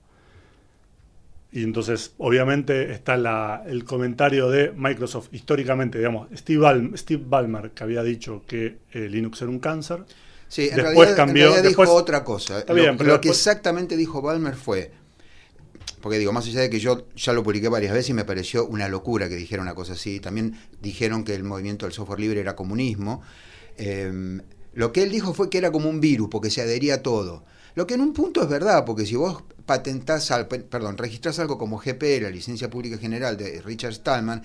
Y 1.56 1.62
entonces, 1.62 2.12
obviamente, 2.18 2.92
está 2.92 3.16
la, 3.16 3.64
el 3.66 3.84
comentario 3.84 4.50
de 4.50 4.72
Microsoft 4.72 5.28
históricamente, 5.32 5.96
digamos, 5.96 6.28
Steve, 6.36 6.90
Steve 6.98 7.22
Ballmer, 7.26 7.70
que 7.70 7.82
había 7.82 8.02
dicho 8.02 8.42
que 8.46 8.80
eh, 8.92 9.08
Linux 9.08 9.40
era 9.40 9.50
un 9.50 9.58
cáncer. 9.58 10.04
Sí, 10.48 10.68
después 10.68 11.14
cambió. 11.14 11.62
dijo 11.62 11.90
otra 11.90 12.24
cosa. 12.24 12.62
lo, 12.68 13.20
que 13.22 13.30
exactamente 13.30 13.96
dijo 13.96 14.20
Ballmer 14.20 14.54
fue, 14.54 14.90
porque 16.02 16.18
digo, 16.18 16.30
más 16.30 16.46
allá 16.46 16.60
de 16.60 16.68
que 16.68 16.78
yo 16.78 17.06
ya 17.16 17.32
lo 17.32 17.42
publiqué 17.42 17.70
varias 17.70 17.94
veces 17.94 18.10
y 18.10 18.12
me 18.12 18.26
pareció 18.26 18.66
una 18.66 18.86
locura 18.90 19.30
que 19.30 19.36
dijera 19.36 19.62
una 19.62 19.74
cosa 19.74 19.94
así, 19.94 20.20
también 20.20 20.58
dijeron 20.82 21.24
que 21.24 21.34
el 21.34 21.42
movimiento 21.42 21.86
del 21.86 21.94
software 21.94 22.20
libre 22.20 22.40
era 22.40 22.54
comunismo. 22.54 23.22
Em, 23.78 24.42
lo 24.76 24.92
que 24.92 25.02
él 25.02 25.10
dijo 25.10 25.32
fue 25.32 25.48
que 25.48 25.56
era 25.56 25.72
como 25.72 25.88
un 25.88 26.02
virus, 26.02 26.28
porque 26.30 26.50
se 26.50 26.60
adhería 26.60 26.96
a 26.96 27.02
todo. 27.02 27.44
Lo 27.74 27.86
que 27.86 27.94
en 27.94 28.02
un 28.02 28.12
punto 28.12 28.42
es 28.42 28.48
verdad, 28.50 28.84
porque 28.84 29.06
si 29.06 29.16
vos 29.16 29.42
patentás, 29.64 30.30
perdón, 30.68 30.98
registrás 30.98 31.38
algo 31.38 31.56
como 31.56 31.78
GPL, 31.78 32.24
la 32.24 32.30
licencia 32.30 32.68
pública 32.68 32.98
general 32.98 33.38
de 33.38 33.62
Richard 33.62 33.94
Stallman, 33.94 34.42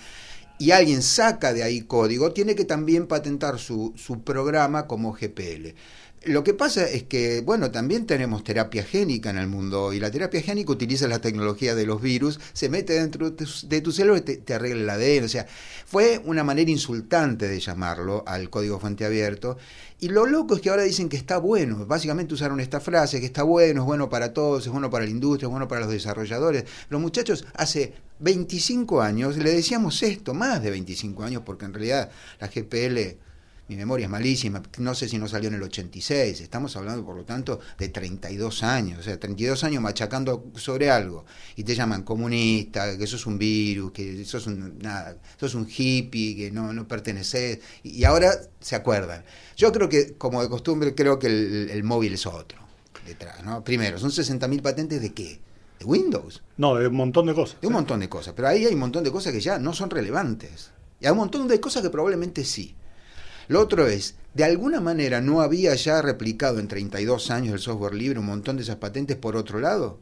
y 0.57 0.71
alguien 0.71 1.01
saca 1.01 1.51
de 1.51 1.63
ahí 1.63 1.81
código, 1.81 2.31
tiene 2.31 2.55
que 2.55 2.63
también 2.63 3.07
patentar 3.07 3.59
su, 3.59 3.93
su 3.97 4.23
programa 4.23 4.87
como 4.87 5.11
GPL. 5.11 5.75
Lo 6.23 6.43
que 6.43 6.53
pasa 6.53 6.87
es 6.87 7.01
que, 7.01 7.41
bueno, 7.41 7.71
también 7.71 8.05
tenemos 8.05 8.43
terapia 8.43 8.83
génica 8.83 9.31
en 9.31 9.39
el 9.39 9.47
mundo 9.47 9.91
y 9.91 9.99
la 9.99 10.11
terapia 10.11 10.39
génica 10.43 10.71
utiliza 10.71 11.07
la 11.07 11.19
tecnología 11.19 11.73
de 11.73 11.87
los 11.87 11.99
virus, 11.99 12.39
se 12.53 12.69
mete 12.69 12.93
dentro 12.93 13.31
de 13.31 13.81
tu, 13.81 13.91
cerebro 13.91 14.17
y 14.17 14.21
te, 14.21 14.53
arregla 14.53 14.81
el 14.81 14.89
ADN. 15.01 15.25
O 15.25 15.27
sea, 15.27 15.47
fue 15.87 16.21
una 16.23 16.43
manera 16.43 16.69
insultante 16.69 17.47
de 17.47 17.59
llamarlo 17.59 18.23
al 18.27 18.51
código 18.51 18.79
fuente 18.79 19.03
abierto. 19.03 19.57
Y 19.99 20.09
lo 20.09 20.27
loco 20.27 20.53
es 20.53 20.61
que 20.61 20.69
ahora 20.69 20.83
dicen 20.83 21.09
que 21.09 21.17
está 21.17 21.39
bueno. 21.39 21.87
Básicamente 21.87 22.35
usaron 22.35 22.59
esta 22.59 22.79
frase, 22.79 23.19
que 23.19 23.25
está 23.25 23.41
bueno, 23.41 23.81
es 23.81 23.87
bueno 23.87 24.07
para 24.07 24.31
todos, 24.31 24.67
es 24.67 24.71
bueno 24.71 24.91
para 24.91 25.05
la 25.05 25.11
industria, 25.11 25.47
es 25.47 25.51
bueno 25.51 25.67
para 25.67 25.81
los 25.81 25.89
desarrolladores. 25.89 26.65
Los 26.89 27.01
muchachos 27.01 27.47
hace 27.55 27.95
25 28.19 29.01
años 29.01 29.37
le 29.37 29.51
decíamos 29.51 30.03
esto, 30.03 30.35
más 30.35 30.61
de 30.61 30.69
25 30.69 31.23
años, 31.23 31.41
porque 31.43 31.65
en 31.65 31.73
realidad 31.73 32.11
la 32.39 32.47
GPL 32.47 33.17
mi 33.71 33.77
memoria 33.77 34.07
es 34.07 34.09
malísima, 34.09 34.61
no 34.79 34.93
sé 34.93 35.07
si 35.07 35.17
no 35.17 35.29
salió 35.29 35.47
en 35.47 35.55
el 35.55 35.63
86, 35.63 36.41
estamos 36.41 36.75
hablando 36.75 37.05
por 37.05 37.15
lo 37.15 37.23
tanto 37.23 37.61
de 37.77 37.87
32 37.87 38.63
años, 38.63 38.99
o 38.99 39.03
sea, 39.03 39.17
32 39.17 39.63
años 39.63 39.81
machacando 39.81 40.43
sobre 40.55 40.91
algo 40.91 41.23
y 41.55 41.63
te 41.63 41.73
llaman 41.73 42.03
comunista, 42.03 42.97
que 42.97 43.07
sos 43.07 43.25
un 43.25 43.37
virus, 43.37 43.93
que 43.93 44.25
sos 44.25 44.45
un, 44.47 44.77
nada, 44.79 45.15
sos 45.39 45.55
un 45.55 45.65
hippie, 45.69 46.35
que 46.35 46.51
no, 46.51 46.73
no 46.73 46.85
perteneces, 46.85 47.59
y, 47.81 48.03
ahora 48.03 48.33
se 48.59 48.75
acuerdan. 48.75 49.23
Yo 49.55 49.71
creo 49.71 49.87
que, 49.87 50.15
como 50.15 50.41
de 50.41 50.49
costumbre, 50.49 50.93
creo 50.93 51.17
que 51.17 51.27
el, 51.27 51.83
móvil 51.85 52.15
es 52.15 52.25
otro 52.25 52.59
detrás, 53.07 53.41
¿no? 53.45 53.63
Primero, 53.63 53.97
son 53.99 54.11
60.000 54.11 54.61
patentes 54.61 55.01
de 55.01 55.13
qué? 55.13 55.39
¿De 55.79 55.85
Windows? 55.85 56.43
No, 56.57 56.75
de 56.75 56.87
un 56.87 56.95
montón 56.95 57.25
de 57.25 57.33
cosas. 57.33 57.61
De 57.61 57.67
un 57.67 57.73
montón 57.73 58.01
de 58.01 58.09
cosas, 58.09 58.33
pero 58.35 58.49
ahí 58.49 58.65
hay 58.65 58.73
un 58.73 58.81
montón 58.81 59.05
de 59.05 59.11
cosas 59.11 59.31
que 59.31 59.39
ya 59.39 59.59
no 59.59 59.71
son 59.71 59.89
relevantes. 59.89 60.71
Y 60.99 61.05
hay 61.05 61.11
un 61.13 61.19
montón 61.19 61.47
de 61.47 61.61
cosas 61.61 61.81
que 61.81 61.89
probablemente 61.89 62.43
sí. 62.43 62.75
Lo 63.47 63.59
otro 63.59 63.87
es, 63.87 64.15
de 64.33 64.43
alguna 64.43 64.79
manera 64.79 65.21
no 65.21 65.41
había 65.41 65.75
ya 65.75 66.01
replicado 66.01 66.59
en 66.59 66.67
32 66.67 67.31
años 67.31 67.53
el 67.53 67.59
software 67.59 67.93
libre 67.93 68.19
un 68.19 68.25
montón 68.25 68.57
de 68.57 68.63
esas 68.63 68.77
patentes 68.77 69.17
por 69.17 69.35
otro 69.35 69.59
lado. 69.59 69.99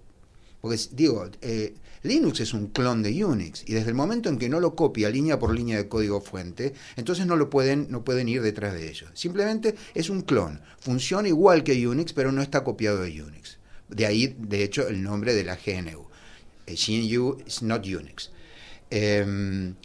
Porque 0.62 0.78
digo, 0.92 1.30
eh, 1.42 1.74
Linux 2.04 2.40
es 2.40 2.54
un 2.54 2.68
clon 2.68 3.04
de 3.04 3.24
Unix 3.24 3.64
y 3.66 3.74
desde 3.74 3.90
el 3.90 3.96
momento 3.96 4.30
en 4.30 4.38
que 4.38 4.50
no 4.50 4.60
lo 4.60 4.76
copia 4.76 5.10
línea 5.10 5.40
por 5.40 5.54
línea 5.54 5.78
de 5.78 5.88
código 5.88 6.22
fuente, 6.22 6.74
entonces 6.96 7.26
no 7.26 7.36
lo 7.36 7.50
pueden, 7.50 7.88
no 7.90 8.04
pueden 8.04 8.30
ir 8.30 8.42
detrás 8.42 8.74
de 8.74 8.90
ellos. 8.90 9.10
Simplemente 9.14 9.76
es 9.94 10.10
un 10.10 10.22
clon. 10.22 10.62
Funciona 10.80 11.28
igual 11.28 11.64
que 11.64 11.88
Unix, 11.88 12.14
pero 12.14 12.32
no 12.32 12.42
está 12.42 12.64
copiado 12.64 13.02
de 13.02 13.22
Unix. 13.22 13.58
De 13.90 14.06
ahí, 14.06 14.36
de 14.38 14.64
hecho, 14.64 14.88
el 14.88 15.02
nombre 15.02 15.34
de 15.34 15.44
la 15.44 15.58
GNU. 15.58 16.08
GNU 16.68 17.38
is 17.46 17.62
not 17.64 17.86
Unix. 17.86 18.32
Em, 18.92 19.76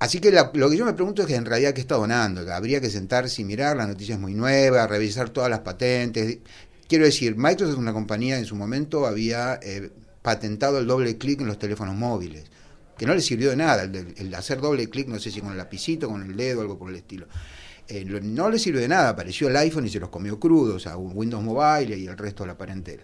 Así 0.00 0.18
que 0.18 0.32
lo 0.32 0.70
que 0.70 0.76
yo 0.78 0.86
me 0.86 0.94
pregunto 0.94 1.20
es 1.20 1.28
que 1.28 1.34
en 1.34 1.44
realidad 1.44 1.74
qué 1.74 1.82
está 1.82 1.96
donando. 1.96 2.50
Habría 2.52 2.80
que 2.80 2.88
sentarse 2.88 3.42
y 3.42 3.44
mirar, 3.44 3.76
la 3.76 3.86
noticia 3.86 4.14
es 4.14 4.20
muy 4.20 4.32
nueva, 4.32 4.86
revisar 4.86 5.28
todas 5.28 5.50
las 5.50 5.60
patentes. 5.60 6.38
Quiero 6.88 7.04
decir, 7.04 7.36
Microsoft 7.36 7.74
es 7.74 7.78
una 7.78 7.92
compañía 7.92 8.38
en 8.38 8.46
su 8.46 8.56
momento 8.56 9.06
había 9.06 9.60
eh, 9.62 9.90
patentado 10.22 10.78
el 10.78 10.86
doble 10.86 11.18
clic 11.18 11.42
en 11.42 11.48
los 11.48 11.58
teléfonos 11.58 11.94
móviles, 11.94 12.44
que 12.96 13.04
no 13.04 13.14
le 13.14 13.20
sirvió 13.20 13.50
de 13.50 13.56
nada. 13.56 13.82
El, 13.82 14.34
hacer 14.34 14.62
doble 14.62 14.88
clic, 14.88 15.06
no 15.06 15.18
sé 15.18 15.30
si 15.30 15.42
con 15.42 15.50
el 15.50 15.58
lapicito, 15.58 16.08
con 16.08 16.22
el 16.22 16.34
dedo, 16.34 16.62
algo 16.62 16.78
por 16.78 16.88
el 16.88 16.96
estilo. 16.96 17.26
Eh, 17.86 18.02
no 18.06 18.48
le 18.48 18.58
sirvió 18.58 18.80
de 18.80 18.88
nada, 18.88 19.10
apareció 19.10 19.48
el 19.48 19.56
iPhone 19.58 19.86
y 19.86 19.90
se 19.90 20.00
los 20.00 20.08
comió 20.08 20.40
crudos, 20.40 20.86
a 20.86 20.96
Windows 20.96 21.44
Mobile 21.44 21.98
y 21.98 22.06
el 22.06 22.16
resto 22.16 22.44
de 22.44 22.46
la 22.46 22.56
parentela. 22.56 23.02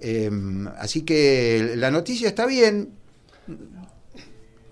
Em, 0.00 0.66
así 0.66 1.02
que 1.02 1.74
la 1.76 1.92
noticia 1.92 2.26
está 2.26 2.46
bien, 2.46 2.88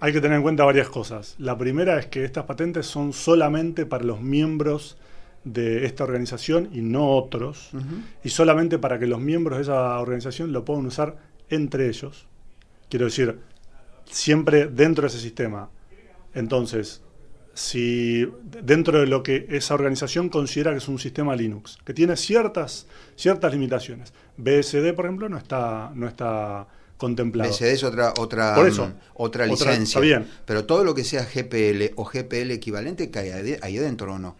hay 0.00 0.12
que 0.12 0.20
tener 0.20 0.38
en 0.38 0.42
cuenta 0.42 0.64
varias 0.64 0.88
cosas. 0.88 1.34
La 1.38 1.56
primera 1.56 1.98
es 1.98 2.06
que 2.06 2.24
estas 2.24 2.44
patentes 2.44 2.86
son 2.86 3.12
solamente 3.12 3.84
para 3.84 4.04
los 4.04 4.20
miembros 4.20 4.96
de 5.44 5.84
esta 5.84 6.04
organización 6.04 6.70
y 6.72 6.80
no 6.80 7.10
otros, 7.10 7.70
y 8.24 8.30
solamente 8.30 8.78
para 8.78 8.98
que 8.98 9.06
los 9.06 9.20
miembros 9.20 9.58
de 9.58 9.62
esa 9.62 9.98
organización 9.98 10.52
lo 10.52 10.64
puedan 10.64 10.86
usar 10.86 11.16
entre 11.50 11.88
ellos. 11.88 12.26
Quiero 12.88 13.06
decir, 13.06 13.38
siempre 14.04 14.66
dentro 14.66 15.02
de 15.02 15.08
ese 15.08 15.20
sistema. 15.20 15.70
Entonces, 16.34 17.02
si 17.54 18.26
dentro 18.62 19.00
de 19.00 19.06
lo 19.06 19.22
que 19.22 19.46
esa 19.50 19.74
organización 19.74 20.28
considera 20.28 20.70
que 20.72 20.78
es 20.78 20.88
un 20.88 20.98
sistema 20.98 21.36
Linux, 21.36 21.78
que 21.84 21.92
tiene 21.92 22.16
ciertas, 22.16 22.86
ciertas 23.16 23.52
limitaciones. 23.52 24.12
BSD, 24.36 24.94
por 24.94 25.04
ejemplo, 25.04 25.28
no 25.28 25.36
está, 25.36 25.90
no 25.94 26.06
está 26.06 26.66
contemplado. 27.00 27.50
BSD 27.50 27.72
es 27.72 27.82
otra, 27.82 28.12
otra, 28.18 28.56
otra 29.14 29.46
licencia. 29.46 30.00
bien. 30.00 30.28
Pero 30.44 30.66
todo 30.66 30.84
lo 30.84 30.94
que 30.94 31.02
sea 31.02 31.24
GPL 31.24 31.94
o 31.96 32.04
GPL 32.04 32.50
equivalente 32.50 33.10
cae 33.10 33.58
ahí 33.62 33.78
adentro 33.78 34.14
o 34.14 34.18
no. 34.18 34.36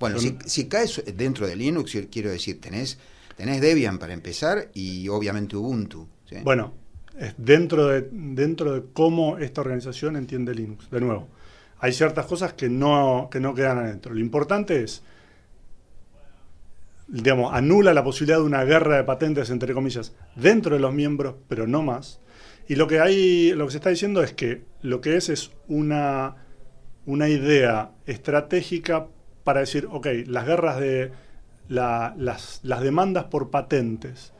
Bueno, 0.00 0.18
si, 0.18 0.36
si 0.44 0.66
caes 0.66 1.00
dentro 1.16 1.46
de 1.46 1.54
Linux, 1.54 1.96
quiero 2.10 2.30
decir, 2.30 2.60
tenés, 2.60 2.98
tenés 3.36 3.60
Debian 3.60 3.98
para 3.98 4.12
empezar 4.12 4.70
y 4.74 5.08
obviamente 5.08 5.56
Ubuntu. 5.56 6.08
Bueno, 6.42 6.74
es 7.16 7.34
dentro 7.36 7.86
de, 7.86 8.08
dentro 8.10 8.74
de 8.74 8.82
cómo 8.92 9.38
esta 9.38 9.60
organización 9.60 10.16
entiende 10.16 10.54
Linux. 10.56 10.90
De 10.90 11.00
nuevo, 11.00 11.28
hay 11.78 11.92
ciertas 11.92 12.26
cosas 12.26 12.54
que 12.54 12.68
no, 12.68 13.28
que 13.30 13.38
no 13.38 13.54
quedan 13.54 13.78
adentro. 13.78 14.12
Lo 14.12 14.20
importante 14.20 14.82
es 14.82 15.02
digamos, 17.12 17.52
anula 17.52 17.92
la 17.92 18.02
posibilidad 18.02 18.38
de 18.38 18.44
una 18.44 18.64
guerra 18.64 18.96
de 18.96 19.04
patentes, 19.04 19.50
entre 19.50 19.74
comillas, 19.74 20.14
dentro 20.34 20.74
de 20.74 20.80
los 20.80 20.94
miembros, 20.94 21.34
pero 21.46 21.66
no 21.66 21.82
más. 21.82 22.20
Y 22.68 22.76
lo 22.76 22.86
que, 22.86 23.00
hay, 23.00 23.52
lo 23.52 23.66
que 23.66 23.72
se 23.72 23.76
está 23.76 23.90
diciendo 23.90 24.22
es 24.22 24.32
que 24.32 24.64
lo 24.80 25.02
que 25.02 25.16
es 25.16 25.28
es 25.28 25.52
una, 25.68 26.36
una 27.04 27.28
idea 27.28 27.90
estratégica 28.06 29.08
para 29.44 29.60
decir, 29.60 29.88
ok, 29.90 30.06
las 30.26 30.46
guerras 30.46 30.80
de 30.80 31.12
las, 31.68 32.16
las, 32.62 32.80
demandas 32.82 33.24
por 33.24 33.50
patentes 33.50 34.32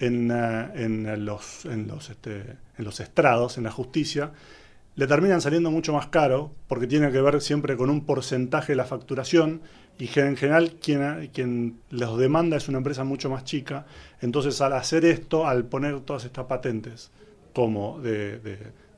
en, 0.00 0.32
eh, 0.32 0.70
en, 0.74 1.24
los, 1.24 1.64
en, 1.64 1.86
los, 1.86 2.10
este, 2.10 2.56
en 2.76 2.84
los 2.84 2.98
estrados, 2.98 3.56
en 3.56 3.64
la 3.64 3.70
justicia, 3.70 4.32
le 4.96 5.06
terminan 5.06 5.40
saliendo 5.40 5.70
mucho 5.70 5.92
más 5.92 6.08
caro 6.08 6.52
porque 6.66 6.88
tiene 6.88 7.12
que 7.12 7.20
ver 7.20 7.40
siempre 7.40 7.76
con 7.76 7.88
un 7.88 8.04
porcentaje 8.04 8.72
de 8.72 8.76
la 8.76 8.84
facturación 8.84 9.60
y 9.98 10.10
en 10.18 10.36
general 10.36 10.72
quien, 10.80 11.30
quien 11.32 11.80
los 11.90 12.18
demanda 12.18 12.56
es 12.56 12.68
una 12.68 12.78
empresa 12.78 13.04
mucho 13.04 13.30
más 13.30 13.44
chica. 13.44 13.86
Entonces 14.20 14.60
al 14.60 14.74
hacer 14.74 15.04
esto, 15.04 15.46
al 15.46 15.64
poner 15.64 16.00
todas 16.00 16.24
estas 16.24 16.44
patentes 16.46 17.10
como 17.54 17.98
de, 18.00 18.38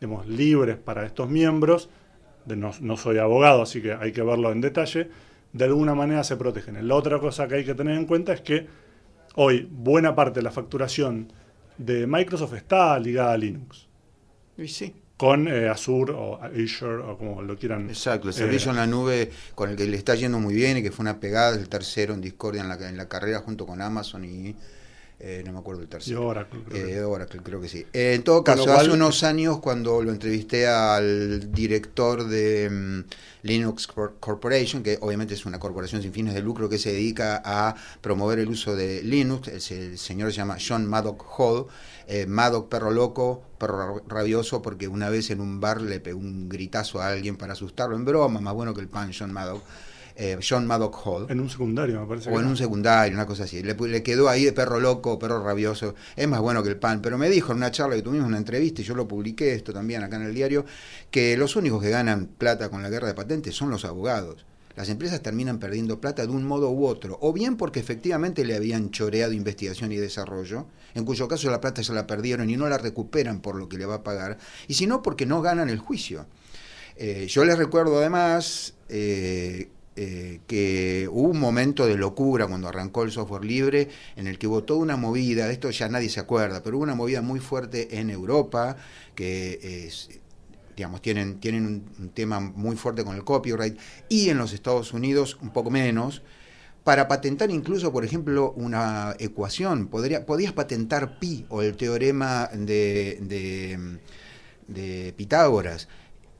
digamos, 0.01 0.27
libres 0.27 0.77
para 0.77 1.07
estos 1.07 1.29
miembros, 1.29 1.89
de 2.45 2.57
no, 2.57 2.97
soy 2.97 3.19
abogado, 3.19 3.63
así 3.63 3.81
que 3.81 3.93
hay 3.93 4.11
que 4.11 4.23
verlo 4.23 4.51
en 4.51 4.61
detalle, 4.61 5.09
de 5.53 5.65
alguna 5.65 5.95
manera 5.95 6.25
se 6.25 6.37
protegen. 6.37 6.87
La 6.89 6.95
otra 6.95 7.21
cosa 7.21 7.47
que 7.47 7.57
hay 7.57 7.65
que 7.65 7.75
tener 7.75 7.97
en 7.97 8.07
cuenta 8.07 8.33
es 8.33 8.41
que 8.41 8.67
hoy 9.37 9.69
buena 9.71 10.15
parte 10.15 10.41
de 10.41 10.45
la 10.45 10.51
facturación 10.51 11.33
de 11.77 12.07
Microsoft 12.07 12.55
está 12.55 12.99
ligada 12.99 13.33
a 13.33 13.37
Linux. 13.37 13.87
Y 14.57 14.67
sí 14.67 14.95
con 15.19 15.49
eh, 15.49 15.69
Azure 15.69 16.13
o 16.13 16.41
Azure 16.41 17.03
o 17.03 17.19
como 17.19 17.43
lo 17.43 17.59
quieran. 17.59 17.91
Exacto, 17.91 18.29
el 18.29 18.35
servicio 18.35 18.71
eh, 18.71 18.75
en 18.75 18.77
la 18.77 18.87
nube 18.87 19.31
con 19.55 19.69
el 19.69 19.77
que 19.77 19.85
le 19.85 19.97
está 19.97 20.15
yendo 20.15 20.39
muy 20.39 20.55
bien 20.55 20.79
y 20.79 20.83
que 20.83 20.93
fue 20.93 21.03
una 21.03 21.19
pegada, 21.19 21.57
el 21.57 21.69
tercero 21.69 22.15
en 22.15 22.21
Discordia 22.21 22.63
en 22.63 22.69
la, 22.69 22.89
en 22.89 22.97
la 22.97 23.09
carrera 23.09 23.41
junto 23.41 23.67
con 23.67 23.83
Amazon 23.83 24.25
y 24.25 24.55
eh, 25.21 25.43
no 25.45 25.53
me 25.53 25.59
acuerdo 25.59 25.83
el 25.83 25.89
tercero. 25.89 26.23
Y 26.23 26.25
Oracle. 26.25 26.61
Creo, 26.69 27.27
que. 27.27 27.39
creo 27.39 27.61
que 27.61 27.69
sí. 27.69 27.85
en 27.93 28.23
todo 28.23 28.45
caso, 28.45 28.73
hace 28.73 28.91
unos 28.91 29.25
años 29.25 29.59
cuando 29.59 30.01
lo 30.01 30.13
entrevisté 30.13 30.69
al 30.69 31.51
director 31.51 32.29
de 32.29 32.71
mm, 32.71 33.01
Linux 33.43 33.89
Corporation, 33.89 34.85
que 34.85 34.97
obviamente 35.01 35.35
es 35.35 35.45
una 35.45 35.59
corporación 35.59 36.03
sin 36.03 36.13
fines 36.13 36.35
de 36.35 36.43
lucro 36.43 36.69
que 36.69 36.79
se 36.79 36.93
dedica 36.93 37.43
a 37.45 37.75
promover 38.01 38.39
el 38.39 38.49
uso 38.49 38.77
de 38.77 39.03
Linux, 39.03 39.49
el, 39.49 39.99
señor 39.99 40.31
se 40.31 40.37
llama 40.37 40.57
John 40.65 40.87
Maddock 40.87 41.25
Hall, 41.37 41.67
eh, 42.09 42.27
Maddock 42.27 42.69
perro 42.71 42.91
loco, 42.91 43.43
perro 43.59 44.03
rabioso, 44.09 44.63
porque 44.63 44.89
una 44.89 45.11
vez 45.11 45.31
en 45.31 45.43
un 45.43 45.61
bar 45.61 45.83
le 45.83 46.01
pegó 46.01 46.19
un 46.19 46.49
gritazo 46.49 47.03
a 47.03 47.09
alguien 47.09 47.37
para 47.37 47.53
asustarlo 47.53 47.97
en 47.97 48.07
broma, 48.07 48.41
más 48.41 48.55
bueno 48.55 48.73
que 48.73 48.81
el 48.81 48.89
pan 48.89 49.13
John 49.17 49.33
Maddock. 49.33 49.63
Eh, 50.21 50.37
John 50.43 50.67
Maddock 50.67 51.07
Hall. 51.07 51.27
En 51.29 51.39
un 51.39 51.49
secundario, 51.49 52.01
me 52.01 52.07
parece. 52.07 52.29
O 52.29 52.41
en 52.41 52.47
un 52.47 52.57
secundario, 52.57 53.15
una 53.15 53.27
cosa 53.27 53.45
así. 53.45 53.63
Le, 53.63 54.03
quedó 54.03 54.29
ahí 54.29 54.45
de 54.45 54.53
perro 54.53 54.81
loco, 54.81 55.17
perro 55.17 55.45
rabioso. 55.45 55.95
Es 56.17 56.27
más 56.27 56.41
bueno 56.41 56.61
que 56.65 56.71
el 56.71 56.77
pan. 56.77 57.01
Pero 57.01 57.19
me 57.19 57.31
dijo 57.31 57.53
en 57.53 57.59
una 57.59 57.71
charla 57.71 57.95
que 57.95 58.03
tuvimos, 58.03 58.27
una 58.27 58.39
entrevista, 58.39 58.81
y 58.81 58.85
yo 58.85 58.97
lo 58.97 59.07
publiqué 59.07 59.53
esto 59.53 59.73
también 59.73 60.03
acá 60.03 60.17
en 60.17 60.23
el 60.23 60.35
diario, 60.35 60.65
que 61.13 61.37
los 61.37 61.55
únicos 61.55 61.81
que 61.81 61.91
ganan 61.91 62.27
plata 62.27 62.69
con 62.69 62.83
la 62.83 62.91
guerra 62.91 63.07
de 63.07 63.15
patentes 63.15 63.55
son 63.55 63.71
los 63.71 63.85
abogados. 63.85 64.45
Las 64.79 64.89
empresas 64.91 65.21
terminan 65.21 65.59
perdiendo 65.59 66.01
plata 66.01 66.25
de 66.25 66.33
un 66.33 66.45
modo 66.45 66.71
u 66.71 66.87
otro, 66.87 67.19
o 67.21 67.33
bien 67.33 67.57
porque 67.57 67.81
efectivamente 67.81 68.45
le 68.45 68.55
habían 68.55 68.93
choreado 68.93 69.33
investigación 69.33 69.91
y 69.91 69.97
desarrollo, 69.97 70.67
en 70.95 71.05
cuyo 71.05 71.27
caso 71.27 71.51
la 71.51 71.61
plata 71.61 71.83
se 71.83 71.93
la 71.93 72.07
perdieron 72.07 72.49
y 72.49 72.57
no 72.57 72.69
la 72.69 72.79
recuperan 72.79 73.41
por 73.41 73.57
lo 73.57 73.69
que 73.69 73.77
le 73.77 73.87
va 73.87 73.97
a 73.97 74.05
pagar, 74.05 74.39
y 74.69 74.75
si 74.75 74.87
no 74.87 75.03
porque 75.03 75.27
no 75.27 75.43
ganan 75.43 75.69
el 75.69 75.81
juicio. 75.81 76.27
Eh, 76.95 77.27
yo 77.29 77.45
les 77.45 77.59
recuerdo 77.59 77.99
además 77.99 78.75
eh, 78.89 79.69
eh, 79.97 80.39
que 80.47 81.09
hubo 81.11 81.29
un 81.29 81.41
momento 81.41 81.85
de 81.85 81.97
locura 81.97 82.47
cuando 82.47 82.69
arrancó 82.69 83.03
el 83.03 83.11
software 83.11 83.45
libre 83.45 83.89
en 84.15 84.29
el 84.29 84.39
que 84.39 84.47
hubo 84.47 84.63
toda 84.63 84.79
una 84.79 84.97
movida, 84.97 85.49
de 85.49 85.55
esto 85.55 85.71
ya 85.71 85.89
nadie 85.89 86.09
se 86.09 86.21
acuerda, 86.21 86.63
pero 86.63 86.77
hubo 86.77 86.85
una 86.85 86.95
movida 86.95 87.21
muy 87.21 87.41
fuerte 87.41 87.99
en 87.99 88.11
Europa 88.11 88.77
que 89.17 89.87
es, 89.89 90.09
digamos, 90.79 91.03
tienen, 91.03 91.41
tienen 91.41 91.67
un, 91.99 92.11
tema 92.11 92.39
muy 92.41 92.77
fuerte 92.77 93.05
con 93.05 93.17
el 93.17 93.25
copyright, 93.25 93.77
y 94.09 94.31
en 94.31 94.39
los 94.39 94.53
Estados 94.53 94.93
Unidos 94.93 95.37
un 95.43 95.51
poco 95.51 95.71
menos, 95.71 96.23
para 96.85 97.09
patentar 97.09 97.51
incluso, 97.51 97.93
por 97.93 98.05
ejemplo, 98.05 98.53
una 98.53 99.15
ecuación. 99.19 99.89
Podría, 99.89 100.25
podías 100.25 100.53
patentar 100.53 101.19
pi 101.19 101.45
o 101.49 101.63
el 101.63 101.77
teorema 101.77 102.49
de, 102.55 103.19
de, 104.69 105.13
Pitágoras. 105.17 105.89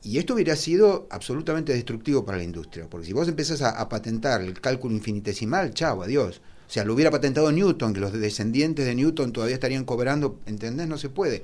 Y 0.01 0.17
esto 0.17 0.33
hubiera 0.35 0.55
sido 0.55 1.07
absolutamente 1.11 1.73
destructivo 1.73 2.25
para 2.25 2.37
la 2.37 2.45
industria, 2.45 2.87
porque 2.89 3.07
si 3.07 3.13
vos 3.13 3.27
empezás 3.27 3.61
a, 3.61 3.71
a 3.71 3.89
patentar 3.89 4.41
el 4.41 4.59
cálculo 4.61 4.95
infinitesimal, 4.95 5.73
chao, 5.73 6.01
adiós. 6.01 6.41
O 6.67 6.71
sea, 6.71 6.85
lo 6.85 6.93
hubiera 6.93 7.11
patentado 7.11 7.51
Newton, 7.51 7.93
que 7.93 7.99
los 7.99 8.13
descendientes 8.13 8.85
de 8.85 8.95
Newton 8.95 9.33
todavía 9.33 9.55
estarían 9.55 9.83
cobrando, 9.83 10.39
¿entendés? 10.45 10.87
No 10.87 10.97
se 10.97 11.09
puede. 11.09 11.43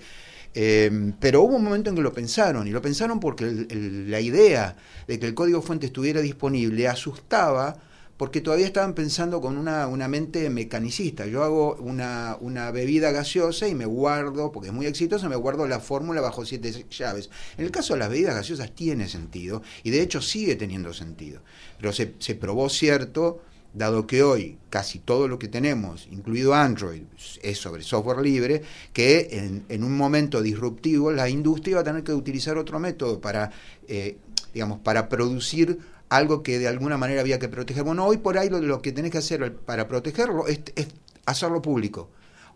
Em, 0.58 1.12
pero 1.20 1.42
hubo 1.42 1.58
un 1.58 1.64
momento 1.66 1.90
en 1.90 1.98
que 1.98 2.02
lo 2.02 2.14
pensaron, 2.14 2.66
y 2.66 2.72
lo 2.72 2.82
pensaron 2.82 3.20
porque 3.20 3.68
la 4.08 4.22
idea 4.22 4.78
de 5.06 5.20
que 5.20 5.28
el 5.28 5.34
código 5.34 5.62
fuente 5.62 5.88
estuviera 5.88 6.22
disponible 6.22 6.88
asustaba 6.88 7.76
porque 8.16 8.40
todavía 8.40 8.66
estaban 8.66 8.94
pensando 8.94 9.42
con 9.42 9.58
una, 9.58 10.08
mente 10.08 10.50
mecanicista. 10.50 11.26
Yo 11.26 11.44
hago 11.44 11.76
una, 11.76 12.38
una, 12.40 12.72
bebida 12.72 13.12
gaseosa 13.12 13.68
y 13.68 13.76
me 13.76 13.86
guardo, 13.86 14.54
porque 14.54 14.70
es 14.70 14.74
muy 14.74 14.86
exitosa, 14.86 15.28
me 15.28 15.36
guardo 15.36 15.68
la 15.68 15.82
fórmula 15.82 16.22
bajo 16.22 16.46
siete 16.46 16.72
llaves. 16.90 17.30
En 17.58 17.66
el 17.66 17.72
caso 17.72 17.94
de 17.94 18.00
las 18.00 18.10
bebidas 18.10 18.36
gaseosas 18.36 18.72
tiene 18.74 19.10
sentido, 19.10 19.62
y 19.84 19.90
de 19.90 20.02
hecho 20.02 20.22
sigue 20.22 20.56
teniendo 20.56 20.94
sentido. 20.94 21.42
Pero 21.78 21.92
se, 21.92 22.14
se 22.20 22.36
probó 22.36 22.70
cierto 22.70 23.42
dado 23.76 24.08
que 24.08 24.24
hoy 24.24 24.58
casi 24.70 25.00
todo 25.00 25.28
lo 25.28 25.38
que 25.38 25.48
tenemos, 25.48 26.08
incluido 26.12 26.54
Android, 26.56 27.04
es 27.42 27.58
sobre 27.58 27.84
software 27.84 28.20
libre, 28.20 28.62
que 28.94 29.64
en, 29.70 29.84
un 29.84 29.98
momento 29.98 30.42
disruptivo 30.42 31.12
la 31.12 31.30
industria 31.30 31.76
va 31.76 31.82
a 31.82 31.86
tener 31.86 32.04
que 32.04 32.14
utilizar 32.14 32.58
otro 32.58 32.80
método 32.80 33.20
para, 33.20 33.52
eh, 33.88 34.18
digamos, 34.54 34.80
para 34.80 35.10
producir 35.10 35.80
algo 36.10 36.42
que 36.42 36.58
de 36.60 36.68
alguna 36.68 36.98
manera 36.98 37.22
había 37.22 37.38
que 37.38 37.50
proteger. 37.50 37.84
Bueno, 37.84 38.06
hoy 38.06 38.18
por 38.18 38.38
ahí 38.38 38.50
lo, 38.50 38.82
que 38.82 38.92
tenés 38.92 39.12
que 39.12 39.18
hacer 39.18 39.54
para 39.54 39.88
protegerlo 39.88 40.48
es, 40.48 40.62
es 40.76 40.88
hacerlo 41.26 41.62
público. 41.62 42.10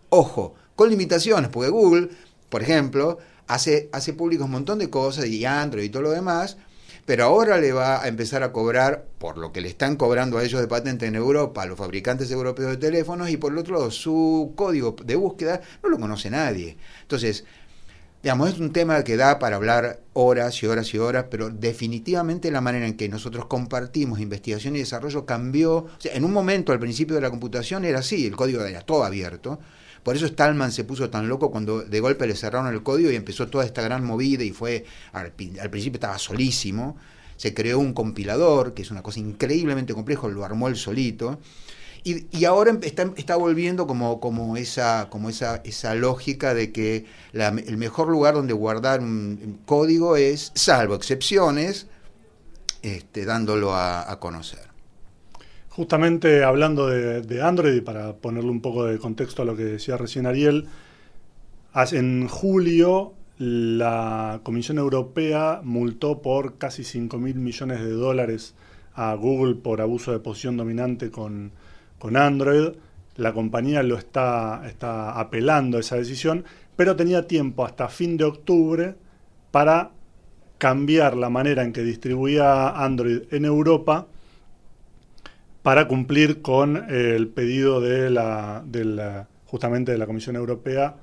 Ojo, 0.09 0.55
con 0.75 0.89
limitaciones, 0.89 1.49
porque 1.49 1.69
Google, 1.69 2.09
por 2.49 2.63
ejemplo, 2.63 3.17
hace, 3.47 3.89
hace 3.91 4.13
público 4.13 4.45
un 4.45 4.51
montón 4.51 4.79
de 4.79 4.89
cosas 4.89 5.25
y 5.25 5.43
Android 5.43 5.83
y 5.83 5.89
todo 5.89 6.03
lo 6.03 6.11
demás, 6.11 6.57
pero 7.09 7.23
ahora 7.23 7.57
le 7.57 7.71
va 7.71 8.03
a 8.03 8.07
empezar 8.07 8.43
a 8.43 8.51
cobrar, 8.51 9.03
por 9.17 9.39
lo 9.39 9.51
que 9.51 9.61
le 9.61 9.67
están 9.67 9.95
cobrando 9.95 10.37
a 10.37 10.43
ellos 10.43 10.61
de 10.61 10.67
patente 10.67 11.07
en 11.07 11.15
Europa, 11.15 11.63
a 11.63 11.65
los 11.65 11.75
fabricantes 11.75 12.29
europeos 12.29 12.69
de 12.69 12.77
teléfonos, 12.77 13.31
y 13.31 13.37
por 13.37 13.51
el 13.51 13.57
otro 13.57 13.79
lado, 13.79 13.89
su 13.89 14.53
código 14.55 14.95
de 15.03 15.15
búsqueda 15.15 15.59
no 15.81 15.89
lo 15.89 15.97
conoce 15.97 16.29
nadie. 16.29 16.77
Entonces, 17.01 17.45
digamos, 18.21 18.49
es 18.49 18.59
un 18.59 18.71
tema 18.71 19.03
que 19.03 19.17
da 19.17 19.39
para 19.39 19.55
hablar 19.55 20.01
horas 20.13 20.61
y 20.61 20.67
horas 20.67 20.93
y 20.93 20.99
horas, 20.99 21.25
pero 21.31 21.49
definitivamente 21.49 22.51
la 22.51 22.61
manera 22.61 22.85
en 22.85 22.95
que 22.95 23.09
nosotros 23.09 23.47
compartimos 23.47 24.19
investigación 24.19 24.75
y 24.75 24.79
desarrollo 24.79 25.25
cambió. 25.25 25.87
en 26.03 26.23
un 26.23 26.31
momento, 26.31 26.73
al 26.73 26.79
principio 26.79 27.15
de 27.15 27.21
la 27.21 27.31
computación, 27.31 27.85
era 27.85 28.01
así, 28.01 28.27
el 28.27 28.35
código 28.35 28.63
era 28.63 28.81
todo 28.81 29.03
abierto, 29.03 29.59
por 30.03 30.15
eso 30.15 30.27
Stallman 30.27 30.71
se 30.71 30.83
puso 30.83 31.09
tan 31.09 31.27
loco 31.27 31.51
cuando 31.51 31.81
de 31.81 31.99
golpe 31.99 32.27
le 32.27 32.35
cerraron 32.35 32.73
el 32.73 32.83
código 32.83 33.11
y 33.11 33.15
empezó 33.15 33.47
toda 33.47 33.65
esta 33.65 33.81
gran 33.81 34.03
movida 34.05 34.43
y 34.43 34.51
fue, 34.51 34.85
al, 35.11 35.31
principio 35.31 35.97
estaba 35.97 36.17
solísimo, 36.17 36.97
se 37.37 37.53
creó 37.53 37.79
un 37.79 37.93
compilador, 37.93 38.73
que 38.73 38.81
es 38.81 38.91
una 38.91 39.03
cosa 39.03 39.19
increíblemente 39.19 39.93
compleja, 39.93 40.27
lo 40.27 40.43
armó 40.43 40.67
él 40.67 40.75
solito. 40.75 41.39
Y, 42.01 42.45
ahora 42.45 42.77
está, 42.81 43.11
está, 43.17 43.35
volviendo 43.35 43.85
como, 43.85 44.21
como, 44.21 44.55
esa, 44.55 45.09
como 45.09 45.29
esa, 45.29 45.57
esa 45.65 45.95
lógica 45.95 46.53
de 46.53 46.71
que 46.71 47.05
el 47.33 47.77
mejor 47.77 48.07
lugar 48.07 48.35
donde 48.35 48.53
guardar 48.53 49.01
un, 49.01 49.59
código 49.65 50.15
es, 50.15 50.53
salvo 50.55 50.95
excepciones, 50.95 51.87
este, 52.81 53.25
dándolo 53.25 53.75
a 53.75 54.17
conocer. 54.21 54.68
Justamente 55.79 56.43
hablando 56.43 56.87
de, 56.87 57.41
Android, 57.41 57.73
y 57.73 57.79
para 57.79 58.11
ponerle 58.17 58.49
un 58.49 58.59
poco 58.59 58.83
de 58.83 58.97
contexto 58.97 59.43
a 59.43 59.45
lo 59.45 59.55
que 59.55 59.63
decía 59.63 59.95
recién 59.95 60.25
Ariel, 60.25 60.65
en 61.93 62.27
julio 62.27 63.13
la 63.37 64.41
Comisión 64.43 64.77
Europea 64.77 65.61
multó 65.63 66.21
por 66.21 66.57
casi 66.57 66.83
5 66.83 67.17
mil 67.19 67.35
millones 67.35 67.79
de 67.79 67.91
dólares 67.91 68.55
a 68.93 69.13
Google 69.13 69.55
por 69.55 69.79
abuso 69.79 70.11
de 70.11 70.19
posición 70.19 70.57
dominante 70.57 71.11
con, 71.11 71.53
Android. 72.13 72.73
La 73.15 73.31
compañía 73.31 73.81
lo 73.81 73.97
está, 73.97 74.63
está 74.67 75.17
apelando 75.17 75.79
esa 75.79 75.95
decisión, 75.95 76.43
pero 76.75 76.97
tenía 76.97 77.25
tiempo 77.25 77.63
hasta 77.63 77.87
fin 77.87 78.17
de 78.17 78.25
octubre 78.25 78.95
para 79.51 79.91
cambiar 80.57 81.15
la 81.15 81.29
manera 81.29 81.63
en 81.63 81.71
que 81.71 81.83
distribuía 81.83 82.67
Android 82.67 83.21
en 83.31 83.45
Europa 83.45 84.07
para 85.69 85.87
cumplir 85.87 86.41
con 86.41 86.89
el 86.89 87.27
pedido 87.27 87.79
de 87.79 88.09
la, 88.09 89.27
justamente 89.45 89.91
de 89.91 89.99
la 89.99 90.07
Comisión 90.07 90.35
Europea 90.35 90.95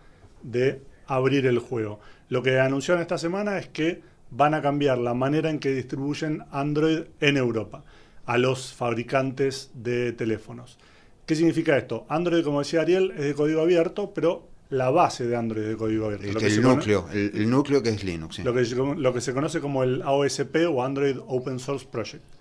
de 0.43 0.83
abrir 1.07 1.47
el 1.47 1.61
juego. 1.61 2.01
Lo 2.31 2.43
que 2.43 2.59
anunciaron 2.59 3.01
esta 3.01 3.17
semana 3.17 3.59
es 3.59 3.69
que 3.69 4.03
van 4.33 4.55
a 4.55 4.63
cambiar 4.63 4.99
la 4.99 5.15
manera 5.15 5.51
en 5.51 5.61
que 5.61 5.73
distribuyen 5.73 6.43
Android 6.51 7.03
en 7.21 7.37
Europa 7.37 7.85
a 8.25 8.39
los 8.39 8.75
fabricantes 8.75 9.71
de 9.73 10.13
teléfonos. 10.13 10.81
¿Qué 11.27 11.37
significa 11.37 11.79
esto? 11.79 12.05
Android, 12.09 12.43
como 12.43 12.59
decía 12.59 12.81
Ariel, 12.81 13.13
es 13.17 13.23
de 13.23 13.35
código 13.35 13.61
abierto, 13.61 14.13
pero 14.13 14.49
la 14.71 14.91
base 14.91 15.29
de 15.29 15.37
Android 15.37 15.63
es 15.63 15.69
de 15.69 15.77
código 15.77 16.07
abierto. 16.07 16.45
El, 16.45 16.61
núcleo, 16.61 17.07
el, 17.13 17.49
núcleo 17.49 17.85
que 17.85 17.91
es 17.91 18.03
Linux. 18.03 18.41
Lo, 18.41 18.53
que, 18.53 18.65
lo 18.65 19.15
que 19.15 19.21
se 19.21 19.33
conoce 19.33 19.61
como 19.61 19.85
el 19.85 20.03
AOSP 20.03 20.57
o 20.69 20.83
Android 20.83 21.19
Open 21.29 21.61
Source 21.61 21.87
Project. 21.89 22.36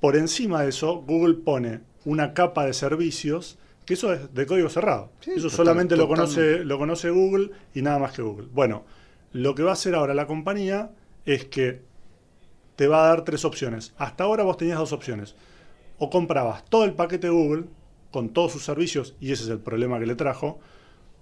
Por 0.00 0.16
encima 0.16 0.62
de 0.62 0.70
eso, 0.70 1.02
Google 1.06 1.34
pone 1.34 1.80
una 2.04 2.32
capa 2.34 2.64
de 2.64 2.72
servicios 2.72 3.58
que 3.84 3.94
eso 3.94 4.12
es 4.12 4.34
de 4.34 4.46
código 4.46 4.68
cerrado. 4.68 5.10
eso 5.34 5.48
solamente 5.48 5.96
lo 5.96 6.06
conoce, 6.06 6.62
lo 6.62 6.76
conoce 6.76 7.08
Google 7.08 7.52
y 7.74 7.80
nada 7.80 7.98
más 7.98 8.12
que 8.12 8.20
Google. 8.20 8.46
Bueno, 8.52 8.84
lo 9.32 9.54
que 9.54 9.62
va 9.62 9.70
a 9.70 9.72
hacer 9.72 9.94
ahora 9.94 10.12
la 10.12 10.26
compañía 10.26 10.90
es 11.24 11.46
que 11.46 11.80
te 12.76 12.86
va 12.86 13.04
a 13.04 13.08
dar 13.08 13.24
tres 13.24 13.46
opciones. 13.46 13.94
Hasta 13.96 14.24
ahora 14.24 14.44
vos 14.44 14.58
tenías 14.58 14.78
dos 14.78 14.92
opciones. 14.92 15.34
O 15.98 16.10
comprabas 16.10 16.66
todo 16.66 16.84
el 16.84 16.92
paquete 16.92 17.30
Google 17.30 17.64
con 18.10 18.28
todos 18.28 18.52
sus 18.52 18.62
servicios, 18.62 19.16
y 19.20 19.32
ese 19.32 19.44
es 19.44 19.48
el 19.48 19.58
problema 19.58 19.98
que 19.98 20.06
le 20.06 20.14
trajo, 20.14 20.60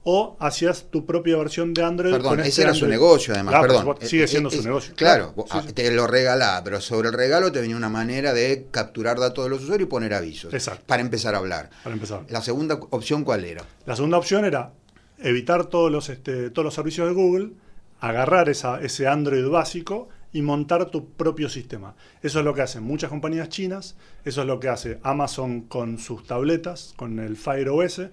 o 0.08 0.36
hacías 0.38 0.86
tu 0.88 1.04
propia 1.04 1.36
versión 1.36 1.74
de 1.74 1.82
Android. 1.82 2.12
Perdón, 2.12 2.38
ese 2.38 2.62
era 2.62 2.72
su 2.72 2.86
negocio 2.86 3.34
además, 3.34 3.60
perdón. 3.60 3.96
sigue 4.02 4.22
eh, 4.22 4.28
siendo 4.28 4.50
su 4.50 4.62
negocio. 4.62 4.94
Claro, 4.94 5.34
te 5.74 5.90
lo 5.90 6.06
regalaba, 6.06 6.62
pero 6.62 6.80
sobre 6.80 7.08
el 7.08 7.14
regalo 7.14 7.50
te 7.50 7.60
venía 7.60 7.76
una 7.76 7.88
manera 7.88 8.32
de 8.32 8.68
capturar 8.70 9.18
datos 9.18 9.44
de 9.44 9.50
los 9.50 9.64
usuarios 9.64 9.88
y 9.88 9.90
poner 9.90 10.14
avisos. 10.14 10.54
Exacto. 10.54 10.84
Para 10.86 11.02
empezar 11.02 11.34
a 11.34 11.38
hablar. 11.38 11.70
Para 11.82 11.94
empezar. 11.94 12.24
La 12.28 12.40
segunda 12.40 12.78
opción, 12.90 13.24
¿cuál 13.24 13.44
era? 13.44 13.64
La 13.84 13.96
segunda 13.96 14.16
opción 14.16 14.44
era 14.44 14.70
evitar 15.18 15.66
todos 15.66 15.90
los, 15.90 16.08
este, 16.08 16.50
todos 16.50 16.64
los 16.64 16.74
servicios 16.74 17.08
de 17.08 17.12
Google, 17.12 17.50
agarrar 17.98 18.48
esa, 18.48 18.80
ese 18.80 19.08
Android 19.08 19.48
básico 19.48 20.08
y 20.32 20.40
montar 20.40 20.86
tu 20.86 21.10
propio 21.14 21.48
sistema. 21.48 21.96
Eso 22.22 22.38
es 22.38 22.44
lo 22.44 22.54
que 22.54 22.62
hacen 22.62 22.84
muchas 22.84 23.10
compañías 23.10 23.48
chinas, 23.48 23.96
eso 24.24 24.42
es 24.42 24.46
lo 24.46 24.60
que 24.60 24.68
hace 24.68 25.00
Amazon 25.02 25.62
con 25.62 25.98
sus 25.98 26.24
tabletas, 26.28 26.94
con 26.96 27.18
el 27.18 27.36
Fire 27.36 27.70
OS, 27.70 27.98
eso 27.98 28.10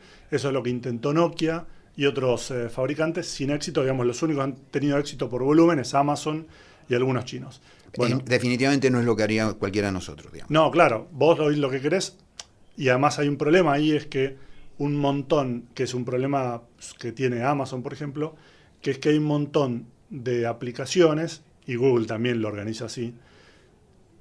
es 0.48 0.54
lo 0.54 0.64
que 0.64 0.72
intentó 0.72 1.14
Nokia, 1.14 1.68
y 1.96 2.06
otros 2.06 2.52
eh, 2.52 2.70
fabricantes 2.70 3.28
sin 3.28 3.52
éxito. 3.52 3.82
Digamos, 3.82 4.06
los 4.06 4.22
únicos 4.24 4.44
que 4.44 4.52
han 4.52 4.56
tenido 4.72 4.98
éxito 4.98 5.30
por 5.30 5.44
volumen 5.44 5.80
es 5.80 5.94
Amazon 5.94 6.48
y 6.90 6.96
algunos 6.96 7.26
chinos. 7.26 7.62
Bueno, 7.96 8.20
definitivamente 8.26 8.90
no 8.90 9.00
es 9.00 9.06
lo 9.06 9.16
que 9.16 9.24
haría 9.24 9.54
cualquiera 9.54 9.90
de 9.90 9.94
nosotros. 9.94 10.32
Digamos. 10.32 10.52
No, 10.52 10.72
claro, 10.72 11.08
vos 11.12 11.40
hoy 11.40 11.56
lo 11.58 11.70
que 11.70 11.80
querés, 11.80 12.18
y 12.76 12.90
además 12.90 13.20
hay 13.20 13.28
un 13.28 13.38
problema 13.38 13.74
ahí, 13.74 13.92
es 13.92 14.08
que 14.08 14.36
un 14.80 14.96
montón, 14.96 15.68
que 15.76 15.84
es 15.84 15.94
un 15.94 16.04
problema 16.04 16.64
que 17.00 17.12
tiene 17.12 17.44
Amazon, 17.44 17.84
por 17.84 17.94
ejemplo, 17.94 18.36
que 18.82 18.92
es 18.92 18.98
que 18.98 19.10
hay 19.10 19.18
un 19.18 19.26
montón 19.26 19.88
de 20.10 20.48
aplicaciones, 20.48 21.44
y 21.66 21.76
Google 21.76 22.08
también 22.08 22.42
lo 22.42 22.48
organiza 22.48 22.86
así, 22.86 23.14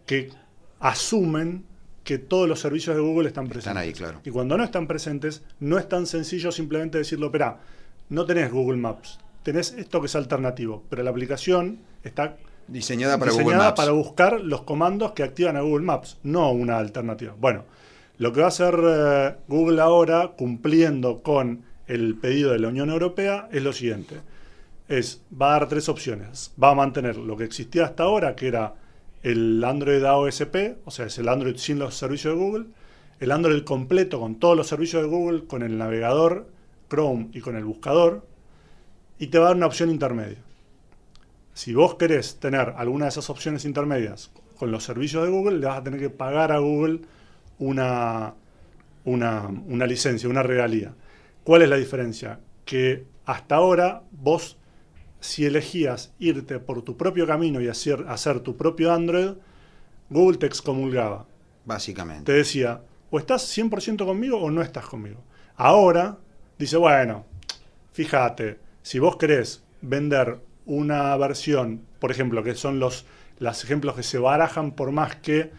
que 0.06 0.30
asumen 0.78 1.64
que 2.04 2.18
todos 2.18 2.48
los 2.48 2.60
servicios 2.60 2.96
de 2.96 3.02
Google 3.02 3.28
están 3.28 3.44
presentes. 3.44 3.66
Están 3.66 3.76
ahí, 3.76 3.92
claro. 3.92 4.20
Y 4.24 4.30
cuando 4.30 4.56
no 4.56 4.64
están 4.64 4.86
presentes, 4.86 5.42
no 5.60 5.78
es 5.78 5.88
tan 5.88 6.06
sencillo 6.06 6.50
simplemente 6.50 6.98
decirlo, 6.98 7.26
espera, 7.26 7.60
no 8.08 8.24
tenés 8.24 8.50
Google 8.50 8.78
Maps, 8.78 9.18
tenés 9.42 9.72
esto 9.72 10.00
que 10.00 10.06
es 10.06 10.16
alternativo, 10.16 10.84
pero 10.88 11.02
la 11.02 11.10
aplicación 11.10 11.78
está 12.02 12.36
Diseñada 12.68 13.18
para 13.18 13.32
Google 13.32 13.56
Maps. 13.56 13.76
para 13.76 13.92
buscar 13.92 14.40
los 14.40 14.62
comandos 14.62 15.12
que 15.12 15.22
activan 15.22 15.56
a 15.56 15.62
Google 15.62 15.84
Maps, 15.84 16.18
no 16.22 16.50
una 16.52 16.78
alternativa. 16.78 17.34
Bueno, 17.38 17.64
lo 18.18 18.32
que 18.32 18.40
va 18.40 18.46
a 18.46 18.48
hacer 18.48 18.78
eh, 18.82 19.34
Google 19.48 19.80
ahora, 19.80 20.32
cumpliendo 20.36 21.22
con 21.22 21.64
el 21.86 22.16
pedido 22.16 22.52
de 22.52 22.60
la 22.60 22.68
Unión 22.68 22.90
Europea, 22.90 23.48
es 23.50 23.62
lo 23.62 23.72
siguiente. 23.72 24.20
Es, 24.88 25.22
va 25.40 25.48
a 25.48 25.58
dar 25.60 25.68
tres 25.68 25.88
opciones. 25.88 26.52
Va 26.62 26.70
a 26.70 26.74
mantener 26.74 27.16
lo 27.16 27.36
que 27.36 27.44
existía 27.44 27.84
hasta 27.84 28.04
ahora, 28.04 28.36
que 28.36 28.48
era 28.48 28.74
el 29.22 29.62
Android 29.64 30.04
AOSP, 30.04 30.78
o 30.84 30.90
sea, 30.90 31.06
es 31.06 31.18
el 31.18 31.28
Android 31.28 31.56
sin 31.56 31.78
los 31.78 31.94
servicios 31.94 32.34
de 32.34 32.40
Google, 32.40 32.66
el 33.20 33.30
Android 33.30 33.62
completo 33.62 34.18
con 34.20 34.36
todos 34.40 34.56
los 34.56 34.66
servicios 34.66 35.02
de 35.02 35.08
Google, 35.08 35.44
con 35.46 35.62
el 35.62 35.78
navegador 35.78 36.48
Chrome 36.88 37.28
y 37.32 37.40
con 37.40 37.56
el 37.56 37.64
buscador, 37.64 38.26
y 39.18 39.28
te 39.28 39.38
va 39.38 39.46
a 39.46 39.48
dar 39.48 39.56
una 39.56 39.66
opción 39.66 39.90
intermedia. 39.90 40.38
Si 41.54 41.74
vos 41.74 41.94
querés 41.94 42.40
tener 42.40 42.74
alguna 42.76 43.04
de 43.04 43.10
esas 43.10 43.30
opciones 43.30 43.64
intermedias 43.64 44.32
con 44.56 44.70
los 44.70 44.84
servicios 44.84 45.24
de 45.24 45.30
Google, 45.30 45.58
le 45.58 45.66
vas 45.66 45.78
a 45.78 45.84
tener 45.84 46.00
que 46.00 46.10
pagar 46.10 46.50
a 46.50 46.58
Google 46.58 47.00
una, 47.58 48.34
una, 49.04 49.48
una 49.66 49.86
licencia, 49.86 50.28
una 50.28 50.42
regalía. 50.42 50.94
¿Cuál 51.44 51.62
es 51.62 51.68
la 51.68 51.76
diferencia? 51.76 52.40
Que 52.64 53.04
hasta 53.24 53.56
ahora 53.56 54.02
vos, 54.10 54.56
si 55.22 55.46
elegías 55.46 56.12
irte 56.18 56.58
por 56.58 56.82
tu 56.82 56.96
propio 56.96 57.26
camino 57.26 57.60
y 57.60 57.68
hacer, 57.68 58.04
hacer 58.08 58.40
tu 58.40 58.56
propio 58.56 58.92
Android, 58.92 59.34
Google 60.10 60.36
te 60.36 60.46
excomulgaba. 60.46 61.26
Básicamente. 61.64 62.24
Te 62.24 62.32
decía, 62.32 62.82
o 63.08 63.18
estás 63.20 63.56
100% 63.56 64.04
conmigo 64.04 64.38
o 64.38 64.50
no 64.50 64.62
estás 64.62 64.84
conmigo. 64.84 65.22
Ahora 65.54 66.18
dice, 66.58 66.76
bueno, 66.76 67.24
fíjate, 67.92 68.58
si 68.82 68.98
vos 68.98 69.16
querés 69.16 69.62
vender 69.80 70.40
una 70.66 71.16
versión, 71.16 71.82
por 72.00 72.10
ejemplo, 72.10 72.42
que 72.42 72.56
son 72.56 72.80
los, 72.80 73.06
los 73.38 73.62
ejemplos 73.62 73.94
que 73.94 74.02
se 74.02 74.18
barajan 74.18 74.72
por 74.72 74.90
más 74.90 75.16
que 75.16 75.52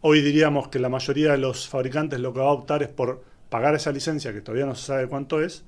hoy 0.00 0.22
diríamos 0.22 0.68
que 0.68 0.78
la 0.78 0.88
mayoría 0.88 1.32
de 1.32 1.38
los 1.38 1.68
fabricantes 1.68 2.20
lo 2.20 2.32
que 2.32 2.38
va 2.38 2.46
a 2.46 2.52
optar 2.52 2.84
es 2.84 2.88
por 2.88 3.24
pagar 3.48 3.74
esa 3.74 3.90
licencia, 3.90 4.32
que 4.32 4.40
todavía 4.40 4.66
no 4.66 4.76
se 4.76 4.86
sabe 4.86 5.08
cuánto 5.08 5.42
es, 5.42 5.64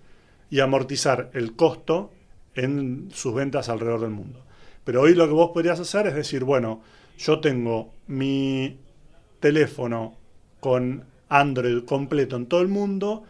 y 0.50 0.60
amortizar 0.60 1.30
el 1.34 1.56
costo 1.56 2.12
en 2.58 3.08
sus 3.12 3.34
ventas 3.34 3.68
alrededor 3.68 4.00
del 4.00 4.10
mundo. 4.10 4.44
Pero 4.84 5.02
hoy 5.02 5.14
lo 5.14 5.26
que 5.26 5.34
vos 5.34 5.50
podrías 5.52 5.78
hacer 5.78 6.06
es 6.06 6.14
decir, 6.14 6.44
bueno, 6.44 6.80
yo 7.18 7.40
tengo 7.40 7.92
mi 8.06 8.78
teléfono 9.40 10.16
con 10.60 11.04
Android 11.28 11.84
completo 11.84 12.36
en 12.36 12.46
todo 12.46 12.60
el 12.60 12.68
mundo 12.68 13.22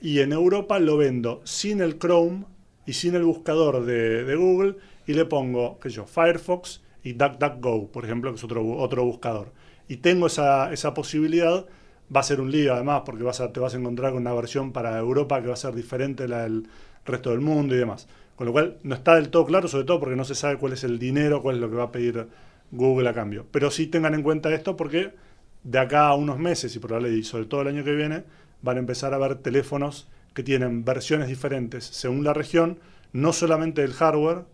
y 0.00 0.20
en 0.20 0.32
Europa 0.32 0.78
lo 0.78 0.96
vendo 0.96 1.40
sin 1.44 1.80
el 1.80 1.98
Chrome 1.98 2.44
y 2.86 2.92
sin 2.92 3.14
el 3.14 3.24
buscador 3.24 3.84
de, 3.84 4.36
Google 4.36 4.76
y 5.06 5.14
le 5.14 5.24
pongo, 5.24 5.78
qué 5.80 5.90
sé 5.90 5.96
yo, 5.96 6.06
Firefox 6.06 6.82
y 7.02 7.14
DuckDuckGo, 7.14 7.88
por 7.88 8.04
ejemplo, 8.04 8.30
que 8.30 8.36
es 8.36 8.44
otro, 8.44 8.64
otro 8.76 9.04
buscador. 9.04 9.52
Y 9.88 9.96
tengo 9.96 10.26
esa, 10.26 10.72
esa 10.72 10.94
posibilidad, 10.94 11.66
va 12.14 12.20
a 12.20 12.24
ser 12.24 12.40
un 12.40 12.50
lío 12.50 12.74
además, 12.74 13.02
porque 13.04 13.24
vas 13.24 13.40
a, 13.40 13.52
te 13.52 13.60
vas 13.60 13.74
a 13.74 13.78
encontrar 13.78 14.12
con 14.12 14.22
una 14.22 14.34
versión 14.34 14.72
para 14.72 14.98
Europa 14.98 15.40
que 15.40 15.48
va 15.48 15.54
a 15.54 15.56
ser 15.56 15.74
diferente 15.74 16.24
a 16.24 16.28
la 16.28 16.42
del 16.42 16.68
resto 17.04 17.30
del 17.30 17.40
mundo 17.40 17.74
y 17.74 17.78
demás. 17.78 18.08
Con 18.36 18.46
lo 18.46 18.52
cual 18.52 18.76
no 18.82 18.94
está 18.94 19.14
del 19.14 19.30
todo 19.30 19.46
claro, 19.46 19.66
sobre 19.66 19.84
todo 19.84 19.98
porque 19.98 20.14
no 20.14 20.24
se 20.24 20.34
sabe 20.34 20.58
cuál 20.58 20.74
es 20.74 20.84
el 20.84 20.98
dinero, 20.98 21.42
cuál 21.42 21.56
es 21.56 21.62
lo 21.62 21.70
que 21.70 21.76
va 21.76 21.84
a 21.84 21.92
pedir 21.92 22.26
Google 22.70 23.08
a 23.08 23.14
cambio. 23.14 23.46
Pero 23.50 23.70
sí 23.70 23.86
tengan 23.86 24.14
en 24.14 24.22
cuenta 24.22 24.52
esto 24.52 24.76
porque 24.76 25.14
de 25.62 25.78
acá 25.78 26.08
a 26.08 26.14
unos 26.14 26.38
meses 26.38 26.76
y 26.76 26.78
probablemente 26.78 27.26
sobre 27.26 27.46
todo 27.46 27.62
el 27.62 27.68
año 27.68 27.82
que 27.82 27.94
viene 27.94 28.24
van 28.62 28.76
a 28.76 28.80
empezar 28.80 29.14
a 29.14 29.18
ver 29.18 29.36
teléfonos 29.36 30.08
que 30.34 30.42
tienen 30.42 30.84
versiones 30.84 31.28
diferentes 31.28 31.84
según 31.84 32.24
la 32.24 32.34
región, 32.34 32.78
no 33.12 33.32
solamente 33.32 33.80
del 33.80 33.94
hardware, 33.94 34.44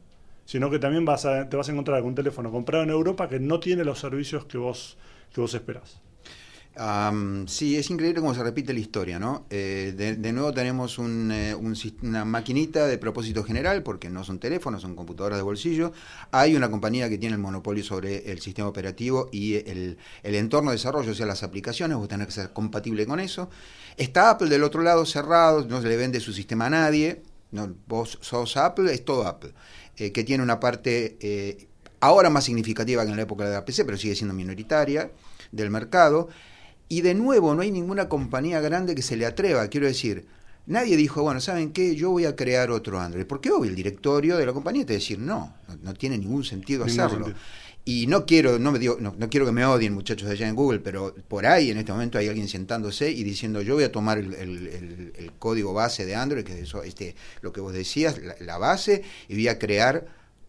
sino 0.44 0.70
que 0.70 0.78
también 0.78 1.04
te 1.04 1.56
vas 1.56 1.68
a 1.68 1.72
encontrar 1.72 2.00
con 2.00 2.10
un 2.10 2.14
teléfono 2.14 2.50
comprado 2.50 2.84
en 2.84 2.90
Europa 2.90 3.28
que 3.28 3.40
no 3.40 3.58
tiene 3.58 3.84
los 3.84 3.98
servicios 3.98 4.44
que 4.44 4.58
vos, 4.58 4.96
que 5.32 5.40
vos 5.40 5.54
esperás. 5.54 6.00
Um, 6.74 7.46
sí, 7.48 7.76
es 7.76 7.90
increíble 7.90 8.20
cómo 8.20 8.34
se 8.34 8.42
repite 8.42 8.72
la 8.72 8.80
historia, 8.80 9.18
¿no? 9.18 9.44
Eh, 9.50 9.92
de, 9.94 10.32
nuevo 10.32 10.54
tenemos 10.54 10.98
un, 10.98 11.30
eh, 11.30 11.54
un, 11.54 11.76
una 12.02 12.24
maquinita 12.24 12.86
de 12.86 12.96
propósito 12.96 13.44
general, 13.44 13.82
porque 13.82 14.08
no 14.08 14.24
son 14.24 14.38
teléfonos, 14.38 14.80
son 14.80 14.96
computadoras 14.96 15.38
de 15.38 15.42
bolsillo. 15.42 15.92
Hay 16.30 16.56
una 16.56 16.70
compañía 16.70 17.10
que 17.10 17.18
tiene 17.18 17.34
el 17.34 17.42
monopolio 17.42 17.84
sobre 17.84 18.30
el 18.32 18.40
sistema 18.40 18.68
operativo 18.68 19.28
y 19.30 19.56
el, 19.56 19.98
el 20.22 20.34
entorno 20.34 20.70
de 20.70 20.76
desarrollo, 20.76 21.12
o 21.12 21.14
sea, 21.14 21.26
las 21.26 21.42
aplicaciones, 21.42 21.98
vos 21.98 22.08
tenés 22.08 22.28
que 22.28 22.32
ser 22.32 22.52
compatible 22.54 23.06
con 23.06 23.20
eso. 23.20 23.50
Está 23.98 24.30
Apple 24.30 24.48
del 24.48 24.62
otro 24.64 24.80
lado 24.80 25.04
cerrado, 25.04 25.66
no 25.66 25.82
se 25.82 25.88
le 25.88 25.96
vende 25.98 26.20
su 26.20 26.32
sistema 26.32 26.66
a 26.66 26.70
nadie. 26.70 27.22
No, 27.50 27.70
vos 27.86 28.18
sos 28.22 28.56
Apple, 28.56 28.94
es 28.94 29.04
todo 29.04 29.26
Apple. 29.26 29.52
Eh, 29.98 30.10
que 30.10 30.24
tiene 30.24 30.42
una 30.42 30.58
parte 30.58 31.68
ahora 32.00 32.30
más 32.30 32.44
significativa 32.44 33.04
que 33.04 33.10
en 33.10 33.16
la 33.16 33.24
época 33.24 33.44
de 33.44 33.52
la 33.52 33.64
PC, 33.66 33.84
pero 33.84 33.98
sigue 33.98 34.14
siendo 34.14 34.32
minoritaria 34.32 35.10
del 35.50 35.68
mercado. 35.68 36.30
Y 36.92 37.00
de 37.00 37.14
nuevo, 37.14 37.54
no 37.54 37.62
hay 37.62 37.70
ninguna 37.70 38.06
compañía 38.06 38.60
grande 38.60 38.94
que 38.94 39.00
se 39.00 39.16
le 39.16 39.24
atreva. 39.24 39.66
Quiero 39.68 39.86
decir, 39.86 40.26
nadie 40.66 40.94
dijo, 40.94 41.22
bueno, 41.22 41.40
¿saben 41.40 41.72
qué? 41.72 41.96
Yo 41.96 42.10
voy 42.10 42.26
a 42.26 42.36
crear 42.36 42.70
otro 42.70 43.00
Android. 43.00 43.24
Porque 43.24 43.50
obvio, 43.50 43.70
el 43.70 43.74
directorio 43.74 44.36
de 44.36 44.44
la 44.44 44.52
compañía 44.52 44.84
te 44.84 44.92
decir, 44.92 45.18
no, 45.18 45.56
no, 45.68 45.76
no 45.82 45.94
tiene 45.94 46.18
ningún 46.18 46.44
sentido 46.44 46.84
ningún 46.84 47.00
hacerlo. 47.00 47.24
Sentido. 47.24 47.46
Y 47.86 48.06
no 48.08 48.26
quiero, 48.26 48.58
no 48.58 48.72
me 48.72 48.78
digo, 48.78 48.98
no, 49.00 49.14
no, 49.16 49.30
quiero 49.30 49.46
que 49.46 49.52
me 49.52 49.64
odien 49.64 49.94
muchachos 49.94 50.28
allá 50.28 50.46
en 50.46 50.54
Google, 50.54 50.80
pero 50.80 51.14
por 51.28 51.46
ahí 51.46 51.70
en 51.70 51.78
este 51.78 51.92
momento 51.92 52.18
hay 52.18 52.28
alguien 52.28 52.46
sentándose 52.46 53.10
y 53.10 53.24
diciendo 53.24 53.62
yo 53.62 53.72
voy 53.72 53.84
a 53.84 53.90
tomar 53.90 54.18
el, 54.18 54.34
el, 54.34 54.66
el, 54.66 55.12
el 55.16 55.32
código 55.38 55.72
base 55.72 56.04
de 56.04 56.14
Android, 56.14 56.44
que 56.44 56.52
es 56.52 56.64
eso, 56.64 56.82
este, 56.82 57.16
lo 57.40 57.54
que 57.54 57.62
vos 57.62 57.72
decías, 57.72 58.18
la, 58.22 58.34
la 58.38 58.58
base, 58.58 59.02
y 59.28 59.34
voy 59.34 59.48
a 59.48 59.58
crear 59.58 60.06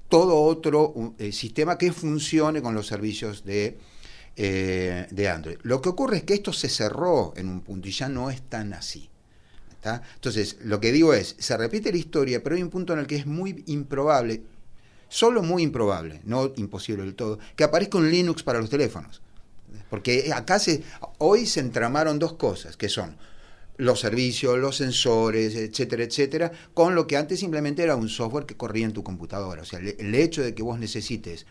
todo 0.10 0.41
otro 0.41 0.89
un, 0.89 1.15
eh, 1.19 1.32
sistema 1.32 1.77
que 1.77 1.93
funcione 1.93 2.62
con 2.62 2.75
los 2.75 2.86
servicios 2.86 3.45
de 3.45 3.77
eh, 4.36 5.06
de 5.12 5.30
Android. 5.30 5.58
Lo 5.62 5.80
que 5.80 5.89
ocurre 5.89 6.17
es 6.17 6.24
que 6.24 6.34
esto 6.34 6.52
se 6.54 6.67
cerró 6.67 7.34
en 7.36 7.48
un 7.50 7.62
punto 7.62 7.88
y 7.88 7.91
ya 7.91 8.10
no 8.10 8.32
es 8.32 8.41
tan 8.41 8.74
así. 8.74 9.08
¿está? 9.74 10.02
Entonces, 10.15 10.58
lo 10.63 10.80
que 10.80 10.91
digo 10.91 11.13
es, 11.13 11.36
se 11.38 11.56
repite 11.56 11.91
la 11.91 12.00
historia, 12.00 12.41
pero 12.41 12.56
hay 12.56 12.63
un 12.63 12.72
punto 12.72 12.93
en 12.93 13.00
el 13.00 13.06
que 13.06 13.15
es 13.15 13.28
muy 13.28 13.63
improbable, 13.67 14.41
solo 15.08 15.43
muy 15.43 15.62
improbable, 15.62 16.19
no 16.24 16.52
imposible 16.56 17.04
del 17.04 17.13
todo, 17.13 17.38
que 17.56 17.63
aparezca 17.63 18.00
un 18.00 18.10
Linux 18.10 18.41
para 18.41 18.60
los 18.60 18.72
teléfonos. 18.72 19.22
Porque 19.91 20.32
acá 20.34 20.58
se, 20.58 20.82
hoy 21.19 21.46
se 21.46 21.60
entramaron 21.60 22.17
dos 22.17 22.34
cosas, 22.34 22.76
que 22.76 22.89
son 22.89 23.15
los 23.78 24.00
servicios, 24.00 24.58
los 24.58 24.78
sensores, 24.78 25.56
etcétera, 25.56 26.04
etcétera, 26.06 26.52
con 26.74 26.96
lo 26.96 27.06
que 27.06 27.17
antes 27.17 27.39
simplemente 27.39 27.84
era 27.84 27.96
un 27.96 28.10
software 28.10 28.48
que 28.48 28.58
corría 28.58 28.86
en 28.86 28.93
tu 28.93 29.04
computadora. 29.04 29.62
O 29.62 29.65
sea, 29.65 29.78
el 29.78 30.15
hecho 30.15 30.41
de 30.41 30.56
que 30.56 30.63
vos 30.63 30.80
necesites 30.80 31.46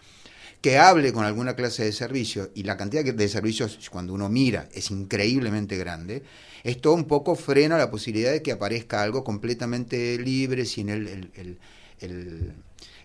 que 0.62 0.78
hable 0.78 1.12
con 1.12 1.24
alguna 1.24 1.56
clase 1.56 1.84
de 1.84 1.92
servicio, 1.92 2.50
y 2.54 2.62
la 2.62 2.76
cantidad 2.76 3.04
de 3.04 3.28
servicios 3.28 3.90
cuando 3.90 4.14
uno 4.14 4.28
mira 4.28 4.68
es 4.72 4.92
increíblemente 4.92 5.76
grande, 5.76 6.22
esto 6.62 6.94
un 6.94 7.04
poco 7.04 7.34
frena 7.34 7.76
la 7.76 7.90
posibilidad 7.90 8.30
de 8.30 8.42
que 8.42 8.52
aparezca 8.52 9.02
algo 9.02 9.24
completamente 9.24 10.16
libre 10.18 10.64
sin 10.64 10.88
el, 10.88 11.08
el, 11.08 11.58
el, 11.98 12.52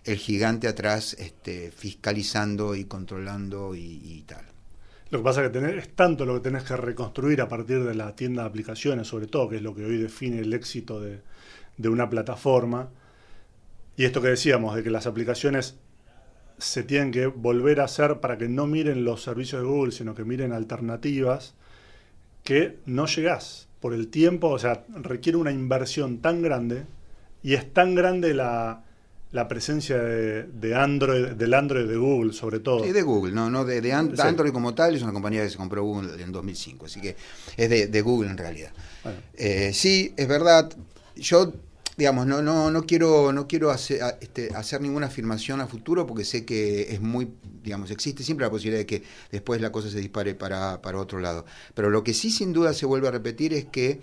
el, 0.04 0.16
gigante 0.16 0.68
atrás 0.68 1.16
este, 1.18 1.72
fiscalizando 1.72 2.76
y 2.76 2.84
controlando 2.84 3.74
y, 3.74 4.22
tal. 4.28 4.44
Lo 5.10 5.18
que 5.18 5.24
pasa 5.24 5.42
que 5.42 5.48
tenés, 5.48 5.74
es 5.74 5.88
tanto 5.96 6.24
lo 6.24 6.34
que 6.34 6.40
tenés 6.40 6.62
que 6.62 6.76
reconstruir 6.76 7.40
a 7.40 7.48
partir 7.48 7.82
de 7.82 7.94
la 7.96 8.14
tienda 8.14 8.42
de 8.42 8.48
aplicaciones, 8.50 9.08
sobre 9.08 9.26
todo, 9.26 9.48
que 9.48 9.56
es 9.56 9.62
lo 9.62 9.74
que 9.74 9.84
hoy 9.84 9.96
define 9.96 10.38
el 10.38 10.52
éxito 10.54 11.00
de, 11.00 11.18
de 11.76 11.88
una 11.88 12.08
plataforma. 12.08 12.90
Y 13.96 14.04
esto 14.04 14.22
que 14.22 14.28
decíamos, 14.28 14.76
de 14.76 14.84
que 14.84 14.90
las 14.90 15.08
aplicaciones 15.08 15.74
se 16.58 16.82
tienen 16.82 17.12
que 17.12 17.26
volver 17.26 17.80
a 17.80 17.84
hacer 17.84 18.20
para 18.20 18.36
que 18.36 18.48
no 18.48 18.66
miren 18.66 19.04
los 19.04 19.22
servicios 19.22 19.62
de 19.62 19.68
Google, 19.68 19.92
sino 19.92 20.14
que 20.14 20.24
miren 20.24 20.52
alternativas, 20.52 21.54
que 22.44 22.78
no 22.86 23.06
llegás 23.06 23.68
por 23.80 23.94
el 23.94 24.08
tiempo, 24.08 24.48
o 24.48 24.58
sea, 24.58 24.84
requiere 24.88 25.38
una 25.38 25.52
inversión 25.52 26.18
tan 26.18 26.42
grande 26.42 26.84
y 27.42 27.54
es 27.54 27.72
tan 27.72 27.94
grande 27.94 28.34
la, 28.34 28.82
la 29.30 29.46
presencia 29.46 29.98
de, 29.98 30.44
de, 30.44 30.74
Android, 30.74 31.28
del 31.28 31.54
Android 31.54 31.86
de 31.86 31.96
Google, 31.96 32.32
sobre 32.32 32.58
todo. 32.58 32.84
Sí, 32.84 32.92
de 32.92 33.02
Google, 33.02 33.32
no, 33.32 33.50
no 33.50 33.64
de, 33.64 33.80
de 33.80 33.92
And 33.92 34.16
sí. 34.16 34.22
Android 34.22 34.52
como 34.52 34.74
tal, 34.74 34.96
es 34.96 35.02
una 35.02 35.12
compañía 35.12 35.42
que 35.44 35.50
se 35.50 35.56
compró 35.56 35.84
Google 35.84 36.20
en 36.20 36.32
2005, 36.32 36.86
así 36.86 37.00
que 37.00 37.16
es 37.56 37.70
de, 37.70 37.86
de 37.86 38.02
Google 38.02 38.30
en 38.30 38.38
realidad. 38.38 38.72
Bueno. 39.04 39.20
Eh, 39.34 39.70
sí, 39.72 40.12
es 40.16 40.26
verdad, 40.26 40.72
yo 41.14 41.52
digamos, 41.98 42.28
no, 42.28 42.40
no, 42.42 42.70
no 42.70 42.82
quiero, 42.84 43.32
no 43.32 43.48
quiero 43.48 43.70
hacer, 43.72 44.00
este, 44.20 44.54
hacer 44.54 44.80
ninguna 44.80 45.08
afirmación 45.08 45.60
a 45.60 45.66
futuro 45.66 46.06
porque 46.06 46.24
sé 46.24 46.44
que 46.44 46.92
es 46.92 47.00
muy, 47.00 47.28
digamos, 47.64 47.90
existe 47.90 48.22
siempre 48.22 48.46
la 48.46 48.50
posibilidad 48.50 48.78
de 48.78 48.86
que 48.86 49.02
después 49.32 49.60
la 49.60 49.72
cosa 49.72 49.90
se 49.90 49.98
dispare 49.98 50.36
para, 50.36 50.80
para 50.80 50.98
otro 50.98 51.18
lado. 51.18 51.44
Pero 51.74 51.90
lo 51.90 52.04
que 52.04 52.14
sí 52.14 52.30
sin 52.30 52.52
duda 52.52 52.72
se 52.72 52.86
vuelve 52.86 53.08
a 53.08 53.10
repetir 53.10 53.52
es 53.52 53.64
que 53.64 54.00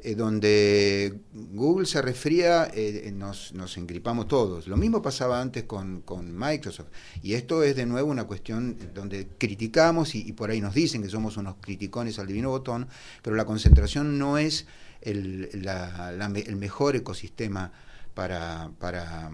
eh, 0.00 0.14
donde 0.14 1.20
Google 1.32 1.86
se 1.86 2.02
resfría, 2.02 2.70
eh, 2.74 3.10
nos, 3.14 3.54
nos 3.54 3.78
engripamos 3.78 4.28
todos. 4.28 4.68
Lo 4.68 4.76
mismo 4.76 5.00
pasaba 5.00 5.40
antes 5.40 5.64
con, 5.64 6.02
con, 6.02 6.38
Microsoft. 6.38 6.88
Y 7.22 7.32
esto 7.32 7.62
es 7.62 7.76
de 7.76 7.86
nuevo 7.86 8.10
una 8.10 8.24
cuestión 8.24 8.76
donde 8.94 9.26
criticamos 9.38 10.14
y, 10.14 10.20
y 10.20 10.32
por 10.34 10.50
ahí 10.50 10.60
nos 10.60 10.74
dicen 10.74 11.02
que 11.02 11.08
somos 11.08 11.38
unos 11.38 11.56
criticones 11.62 12.18
al 12.18 12.26
divino 12.26 12.50
botón, 12.50 12.88
pero 13.22 13.36
la 13.36 13.46
concentración 13.46 14.18
no 14.18 14.36
es 14.36 14.66
el, 15.10 15.50
la, 15.62 16.12
la, 16.12 16.26
el 16.26 16.56
mejor 16.56 16.96
ecosistema 16.96 17.72
para, 18.14 18.70
para, 18.78 19.30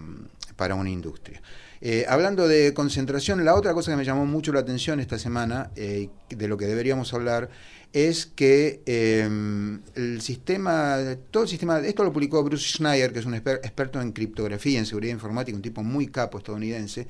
para 0.55 0.75
una 0.75 0.89
industria. 0.89 1.41
Eh, 1.81 2.05
hablando 2.07 2.47
de 2.47 2.73
concentración, 2.73 3.43
la 3.43 3.55
otra 3.55 3.73
cosa 3.73 3.91
que 3.91 3.97
me 3.97 4.05
llamó 4.05 4.25
mucho 4.25 4.53
la 4.53 4.61
atención 4.61 4.99
esta 4.99 5.19
semana, 5.19 5.71
eh, 5.75 6.09
de 6.29 6.47
lo 6.47 6.57
que 6.57 6.65
deberíamos 6.65 7.13
hablar, 7.13 7.49
es 7.93 8.25
que 8.25 8.81
em, 8.85 9.81
el 9.95 10.21
sistema, 10.21 10.97
todo 11.31 11.43
el 11.43 11.49
sistema, 11.49 11.79
esto 11.79 12.03
lo 12.03 12.11
publicó 12.11 12.43
Bruce 12.43 12.77
Schneier, 12.77 13.11
que 13.13 13.19
es 13.19 13.25
un 13.25 13.35
experto 13.35 14.01
en 14.01 14.11
criptografía, 14.11 14.79
en 14.79 14.85
seguridad 14.85 15.13
informática, 15.13 15.55
un 15.55 15.61
tipo 15.61 15.83
muy 15.83 16.07
capo 16.07 16.37
estadounidense, 16.37 17.07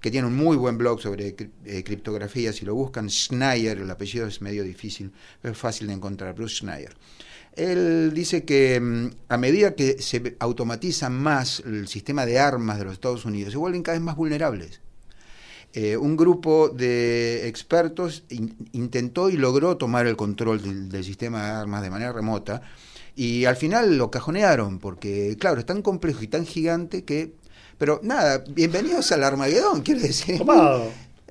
que 0.00 0.10
tiene 0.10 0.26
un 0.26 0.36
muy 0.36 0.56
buen 0.56 0.76
blog 0.76 1.00
sobre 1.00 1.34
eh, 1.64 1.84
criptografía. 1.84 2.52
Si 2.52 2.64
lo 2.64 2.74
buscan, 2.74 3.08
Schneier, 3.08 3.78
el 3.78 3.90
apellido 3.90 4.26
es 4.26 4.42
medio 4.42 4.62
difícil, 4.62 5.12
pero 5.40 5.52
es 5.52 5.58
fácil 5.58 5.86
de 5.86 5.94
encontrar, 5.94 6.34
Bruce 6.34 6.56
Schneier. 6.56 6.94
Él 7.56 8.12
dice 8.14 8.44
que 8.44 8.80
mm, 8.80 9.10
a 9.28 9.36
medida 9.36 9.74
que 9.74 10.00
se 10.02 10.36
automatiza 10.40 11.10
más 11.10 11.62
el 11.64 11.88
sistema 11.88 12.26
de 12.26 12.38
armas 12.38 12.78
de 12.78 12.84
los 12.84 12.94
Estados 12.94 13.24
Unidos, 13.24 13.52
se 13.52 13.58
vuelven 13.58 13.82
cada 13.82 13.96
vez 13.96 14.04
más 14.04 14.16
vulnerables. 14.16 14.80
Eh, 15.72 15.96
un 15.96 16.16
grupo 16.16 16.68
de 16.68 17.48
expertos 17.48 18.22
intentó 18.70 19.28
y 19.28 19.36
logró 19.36 19.76
tomar 19.76 20.06
el 20.06 20.16
control 20.16 20.88
del, 20.88 21.04
sistema 21.04 21.44
de 21.44 21.50
armas 21.50 21.82
de 21.82 21.90
manera 21.90 22.12
remota 22.12 22.62
y 23.16 23.44
al 23.44 23.56
final 23.56 23.98
lo 23.98 24.08
cajonearon 24.08 24.78
porque, 24.78 25.36
claro, 25.36 25.58
es 25.58 25.66
tan 25.66 25.82
complejo 25.82 26.22
y 26.22 26.28
tan 26.28 26.46
gigante 26.46 27.04
que... 27.04 27.34
Pero 27.76 27.98
nada, 28.04 28.44
bienvenidos 28.48 29.10
al 29.10 29.24
Armagedón, 29.24 29.82
quiero 29.82 30.00
decir. 30.00 30.40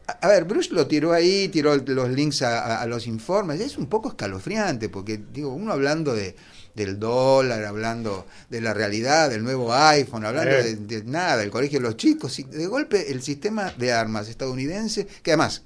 A 0.06 0.28
ver, 0.28 0.44
Bruce 0.44 0.74
lo 0.74 0.86
tiró 0.86 1.13
ahí, 1.13 1.48
tiró 1.48 1.78
los 1.78 2.10
links 2.10 2.42
a, 2.42 2.86
los 2.88 3.08
informes. 3.08 3.62
Es 3.62 3.78
un 3.78 3.88
poco 3.88 4.10
escalofriante, 4.10 4.89
porque 4.89 5.18
digo, 5.32 5.54
uno 5.54 5.72
hablando 5.72 6.13
de, 6.13 6.36
del 6.76 7.00
dólar, 7.00 7.63
hablando 7.63 8.26
de 8.50 8.60
la 8.60 8.74
realidad, 8.74 9.30
del 9.30 9.44
nuevo 9.44 9.74
iPhone, 9.74 10.26
hablando 10.26 10.56
de, 10.56 11.04
nada, 11.06 11.38
del 11.38 11.52
colegio 11.52 11.80
de 11.80 11.84
los 11.84 11.96
chicos, 11.96 12.38
y 12.39 12.44
de 12.44 12.68
golpe 12.68 13.12
el 13.12 13.22
sistema 13.22 13.72
de 13.78 13.94
armas 13.94 14.28
estadounidense, 14.28 15.08
que 15.22 15.32
además, 15.32 15.63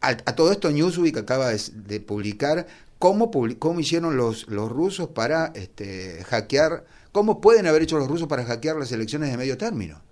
a, 0.00 0.16
todo 0.16 0.50
esto 0.50 0.70
Newsweek 0.70 1.18
acaba 1.18 1.50
de, 1.50 2.00
publicar 2.00 2.66
cómo, 2.98 3.30
cómo 3.58 3.78
hicieron 3.78 4.16
los, 4.16 4.48
los 4.48 4.68
rusos 4.68 5.10
para 5.10 5.52
este, 5.54 6.24
hackear, 6.24 6.84
cómo 7.12 7.40
pueden 7.40 7.68
haber 7.68 7.82
hecho 7.82 7.98
los 7.98 8.08
rusos 8.08 8.26
para 8.26 8.44
hackear 8.44 8.76
las 8.76 8.90
elecciones 8.90 9.30
de 9.30 9.36
medio 9.36 9.56
término. 9.56 10.02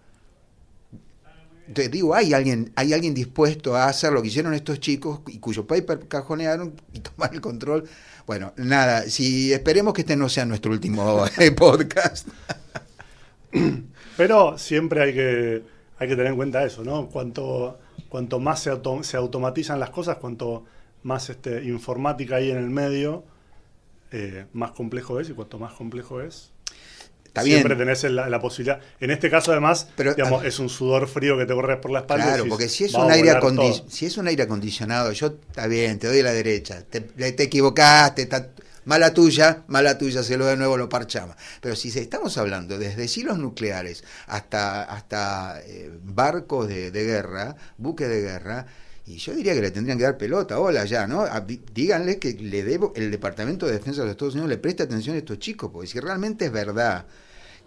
Entonces 1.69 1.91
digo, 1.93 2.15
hay 2.15 2.33
alguien, 2.33 2.73
hay 2.77 2.95
alguien 2.95 3.13
dispuesto 3.13 3.77
a 3.77 3.89
hacer 3.89 4.11
lo 4.11 4.23
que 4.23 4.29
hicieron 4.29 4.55
estos 4.55 4.81
chicos 4.81 5.21
y 5.27 5.39
cuyo 5.39 5.67
paper 5.67 6.09
cajonearon 6.09 6.81
y 6.95 7.01
tomar 7.01 7.35
el 7.35 7.43
control. 7.43 7.87
Bueno, 8.27 8.55
nada, 8.57 9.03
si 9.03 9.53
esperemos 9.53 9.93
que 9.93 10.01
este 10.01 10.17
no 10.17 10.31
sea 10.31 10.47
nuestro 10.47 10.73
último 10.73 11.27
eh, 11.39 11.53
podcast. 11.53 12.27
Pero 14.17 14.57
siempre 14.57 15.03
hay 15.03 15.13
que, 15.13 15.63
hay 15.99 16.09
que 16.09 16.17
tener 16.17 16.29
en 16.29 16.37
cuenta 16.37 16.65
eso, 16.65 16.83
¿no? 16.83 17.09
Cuanto, 17.09 17.79
cuanto 18.09 18.41
más 18.41 18.61
se, 18.61 18.71
automatizan 19.17 19.79
las 19.79 19.91
cosas, 19.91 20.17
cuanto 20.17 20.65
más 21.03 21.29
este, 21.29 21.65
informática 21.65 22.37
hay 22.37 22.51
en 22.51 22.57
el 22.57 22.71
medio, 22.71 23.25
eh, 24.11 24.47
más 24.55 24.71
complejo 24.73 25.21
es, 25.21 25.29
y 25.29 25.35
cuanto 25.35 25.59
más 25.59 25.75
complejo 25.75 26.23
es, 26.23 26.51
Siempre 27.43 27.77
tenés 27.77 28.05
la, 28.05 28.41
posibilidad. 28.41 28.81
En 29.01 29.11
este 29.11 29.31
caso, 29.31 29.53
además, 29.53 29.89
digamos, 29.97 30.45
es 30.45 30.59
un 30.59 30.69
sudor 30.69 31.09
frío 31.09 31.37
que 31.39 31.47
te 31.47 31.55
corre 31.55 31.77
por 31.79 31.91
la 31.91 32.01
espalda. 32.01 32.27
Claro, 32.27 32.47
porque 32.49 32.69
si 32.69 32.85
es, 32.85 32.95
un 32.95 33.11
aire 33.11 33.39
si 33.89 34.07
es 34.07 34.17
un 34.17 34.29
aire 34.29 34.45
acondicionado, 34.45 35.13
yo, 35.13 35.27
está 35.49 35.67
bien, 35.67 35.99
te 35.99 36.07
doy 36.07 36.23
la 36.23 36.33
derecha. 36.33 36.83
Te, 36.83 37.01
te 37.01 37.43
equivocaste, 37.43 38.23
está, 38.23 38.49
mala 38.89 39.13
tuya, 39.13 39.65
mala 39.69 39.99
tuya, 39.99 40.23
se 40.23 40.39
lo 40.39 40.47
de 40.47 40.57
nuevo, 40.57 40.79
lo 40.79 40.89
parchamos. 40.89 41.37
Pero 41.61 41.77
si 41.77 41.89
estamos 41.91 42.39
hablando 42.39 42.79
desde 42.79 43.07
silos 43.07 43.39
nucleares 43.39 44.03
hasta, 44.27 44.85
hasta 44.85 45.61
eh, 45.67 45.91
barcos 46.03 46.69
de, 46.69 46.91
guerra, 46.91 47.55
buques 47.77 48.09
de 48.09 48.23
guerra, 48.23 48.67
y 49.05 49.19
yo 49.19 49.35
diría 49.35 49.53
que 49.53 49.61
le 49.61 49.71
tendrían 49.71 49.99
que 49.99 50.05
dar 50.05 50.17
pelota, 50.17 50.59
hola 50.59 50.87
ya, 50.87 51.07
¿no? 51.07 51.27
díganle 51.75 52.19
que 52.19 52.33
le 52.33 52.63
debo, 52.63 52.95
el 52.97 53.11
Departamento 53.11 53.67
de 53.67 53.73
Defensa 53.73 54.01
de 54.01 54.07
los 54.07 54.13
Estados 54.13 54.35
Unidos 54.35 54.51
le 54.51 54.59
preste 54.59 54.83
atención 54.83 55.17
a 55.17 55.19
estos 55.19 55.39
chicos, 55.39 55.71
porque 55.71 55.87
si 55.87 56.01
realmente 56.01 56.47
es 56.47 56.53
verdad 56.53 57.05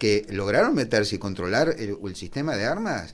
que 0.02 0.26
lograron 0.32 0.74
meterse 0.74 1.18
y 1.18 1.20
controlar 1.20 1.76
el, 1.78 2.16
sistema 2.16 2.56
de 2.56 2.66
armas, 2.66 3.14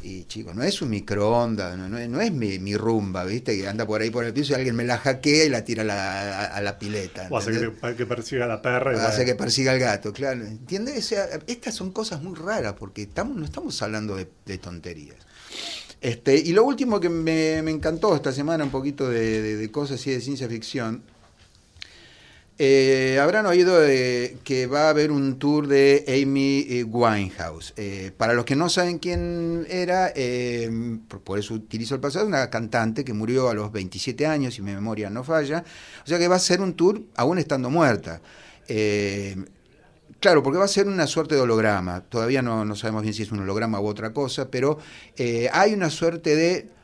y 0.00 0.24
chicos, 0.24 0.54
no 0.54 0.62
es 0.62 0.80
un 0.80 0.88
microondas, 0.88 1.76
no, 1.76 1.90
no, 1.90 2.20
es 2.22 2.32
mi, 2.32 2.74
rumba, 2.74 3.22
¿viste? 3.24 3.54
Que 3.54 3.68
anda 3.68 3.86
por 3.86 4.00
ahí 4.00 4.08
por 4.08 4.24
el 4.24 4.32
piso 4.32 4.52
y 4.52 4.54
alguien 4.54 4.74
me 4.74 4.84
la 4.84 4.96
hackea 4.96 5.44
y 5.44 5.50
la 5.50 5.62
tira 5.62 5.82
a 5.82 6.58
la, 6.62 6.78
pileta. 6.78 7.28
O 7.28 7.36
hace 7.36 7.52
que, 7.98 8.06
persiga 8.06 8.46
a 8.46 8.48
la 8.48 8.62
perra. 8.62 8.96
O 8.96 9.00
hace 9.00 9.26
que 9.26 9.34
persiga 9.34 9.72
al 9.72 9.78
gato, 9.78 10.14
claro. 10.14 10.42
¿Entiendes? 10.42 11.14
estas 11.46 11.74
son 11.74 11.90
cosas 11.92 12.22
muy 12.22 12.34
raras 12.34 12.76
porque 12.78 13.02
estamos, 13.02 13.36
no 13.36 13.44
estamos 13.44 13.82
hablando 13.82 14.16
de, 14.16 14.56
tonterías. 14.56 15.18
Este, 16.00 16.34
y 16.34 16.54
lo 16.54 16.64
último 16.64 16.98
que 16.98 17.10
me, 17.10 17.58
encantó 17.58 18.16
esta 18.16 18.32
semana, 18.32 18.64
un 18.64 18.70
poquito 18.70 19.10
de, 19.10 19.58
de 19.58 19.70
cosas 19.70 20.00
así 20.00 20.12
de 20.12 20.22
ciencia 20.22 20.48
ficción, 20.48 21.02
eh, 22.58 23.18
habrán 23.20 23.46
oído 23.46 23.80
que 24.44 24.66
va 24.66 24.86
a 24.86 24.90
haber 24.90 25.10
un 25.10 25.38
tour 25.38 25.66
de 25.66 26.04
Amy 26.06 26.66
eh, 26.68 26.84
Winehouse. 26.84 27.72
Eh, 27.76 28.12
para 28.16 28.34
los 28.34 28.44
que 28.44 28.54
no 28.54 28.68
saben 28.68 28.98
quién 28.98 29.66
era, 29.68 30.12
por 31.24 31.38
eso 31.38 31.54
utilizo 31.54 31.94
el 31.94 32.00
pasado, 32.00 32.26
una 32.26 32.50
cantante 32.50 33.04
que 33.04 33.12
murió 33.14 33.48
a 33.48 33.54
los 33.54 33.72
27 33.72 34.26
años, 34.26 34.54
si 34.54 34.62
mi 34.62 34.72
memoria 34.72 35.10
no 35.10 35.24
falla. 35.24 35.64
O 36.04 36.06
sea 36.06 36.18
que 36.18 36.28
va 36.28 36.36
a 36.36 36.40
ser 36.40 36.60
un 36.60 36.74
tour 36.74 37.02
aún 37.16 37.38
estando 37.38 37.70
muerta. 37.70 38.20
Claro, 40.20 40.42
porque 40.42 40.58
va 40.58 40.66
a 40.66 40.68
ser 40.68 40.86
una 40.86 41.06
suerte 41.06 41.34
de 41.34 41.40
holograma. 41.40 42.02
Todavía 42.02 42.42
no, 42.42 42.64
no 42.64 42.76
sabemos 42.76 43.02
bien 43.02 43.14
si 43.14 43.22
es 43.22 43.32
un 43.32 43.40
holograma 43.40 43.80
u 43.80 43.86
otra 43.86 44.12
cosa, 44.12 44.50
pero 44.50 44.78
hay 45.52 45.72
una 45.74 45.90
suerte 45.90 46.36
de 46.36 46.81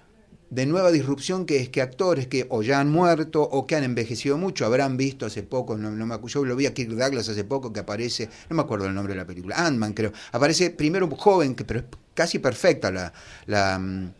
de 0.50 0.66
nueva 0.66 0.90
disrupción 0.90 1.44
que 1.44 1.60
es 1.60 1.68
que 1.68 1.82
actores 1.82 2.26
que 2.26 2.46
o 2.48 2.62
ya 2.62 2.80
han 2.80 2.90
muerto 2.90 3.42
o 3.42 3.66
que 3.66 3.76
han 3.76 3.84
envejecido 3.84 4.38
mucho, 4.38 4.64
habrán 4.64 4.96
visto 4.96 5.26
hace 5.26 5.42
poco, 5.42 5.76
no, 5.76 5.90
me 5.90 6.18
yo 6.26 6.44
lo 6.44 6.56
vi 6.56 6.66
a 6.66 6.74
Kirk 6.74 6.90
Douglas 6.90 7.28
hace 7.28 7.44
poco 7.44 7.72
que 7.72 7.80
aparece, 7.80 8.28
no 8.48 8.56
me 8.56 8.62
acuerdo 8.62 8.86
el 8.86 8.94
nombre 8.94 9.14
de 9.14 9.20
la 9.20 9.26
película, 9.26 9.56
Ant-Man 9.56 9.92
creo, 9.92 10.12
aparece 10.32 10.70
primero 10.70 11.06
un 11.06 11.12
joven, 11.12 11.54
que, 11.54 11.64
pero 11.64 11.80
es 11.80 11.86
casi 12.14 12.38
perfecta 12.38 12.90
la, 12.90 13.12
la, 13.46 13.78
mm, 13.78 14.12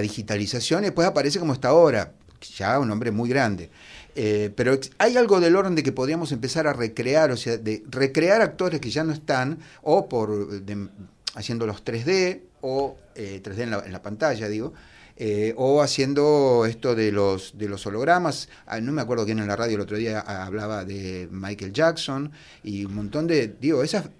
digitalización, 0.00 0.82
y 0.82 0.86
después 0.86 1.06
aparece 1.06 1.38
como 1.38 1.52
está 1.52 1.68
ahora, 1.68 2.12
ya 2.56 2.78
un 2.78 2.90
hombre 2.90 3.10
muy 3.10 3.28
grande. 3.28 3.70
Eh, 4.18 4.50
pero 4.56 4.78
hay 4.96 5.16
algo 5.18 5.40
del 5.40 5.56
orden 5.56 5.74
de 5.74 5.82
que 5.82 5.92
podríamos 5.92 6.32
empezar 6.32 6.66
a 6.66 6.72
recrear, 6.72 7.30
o 7.30 7.36
sea, 7.36 7.58
de 7.58 7.82
recrear 7.90 8.40
actores 8.40 8.80
que 8.80 8.90
ya 8.90 9.04
no 9.04 9.12
están, 9.12 9.58
o 9.82 10.08
por 10.08 10.62
de, 10.62 10.88
haciéndolos 11.34 11.84
3D, 11.84 12.40
o 12.62 12.96
3D 13.14 13.58
eh, 13.58 13.82
en 13.84 13.92
la 13.92 14.02
pantalla, 14.02 14.48
digo, 14.48 14.72
eh, 15.16 15.54
o 15.56 15.82
haciendo 15.82 16.66
esto 16.66 16.94
de 16.94 17.12
los, 17.12 17.56
de 17.56 17.68
los 17.68 17.86
hologramas. 17.86 18.48
Ah, 18.66 18.80
no 18.80 18.92
me 18.92 19.02
acuerdo 19.02 19.24
quién 19.24 19.38
en 19.38 19.48
la 19.48 19.56
radio 19.56 19.76
el 19.76 19.80
otro 19.80 19.96
día 19.96 20.20
hablaba 20.20 20.84
de 20.84 21.28
Michael 21.30 21.72
Jackson 21.72 22.30
y 22.62 22.84
un 22.84 22.94
montón 22.94 23.26
de, 23.26 23.48
digo, 23.60 23.82
esas, 23.82 24.10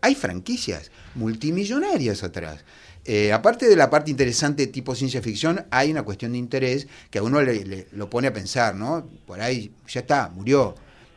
hay 0.00 0.14
franquicias 0.14 0.90
multimillonarias 1.14 2.22
atrás. 2.22 2.64
Eh, 3.04 3.32
aparte 3.32 3.68
de 3.68 3.76
la 3.76 3.88
parte 3.88 4.10
interesante 4.10 4.66
tipo 4.66 4.94
ciencia 4.94 5.22
ficción, 5.22 5.64
hay 5.70 5.90
una 5.90 6.02
cuestión 6.02 6.32
de 6.32 6.38
interés 6.38 6.86
que 7.10 7.18
a 7.18 7.22
uno 7.22 7.40
le, 7.40 7.86
lo 7.92 8.10
pone 8.10 8.28
a 8.28 8.32
pensar, 8.32 8.74
¿no? 8.74 9.08
Por 9.26 9.40
ahí 9.40 9.72
ya 9.86 10.00
está, 10.00 10.28
murió. 10.28 10.74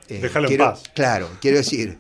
Eh, 0.08 0.20
Déjalo 0.22 0.50
en 0.50 0.58
paz. 0.58 0.84
Claro, 0.96 1.30
quiero 1.42 1.58
decir, 1.58 1.98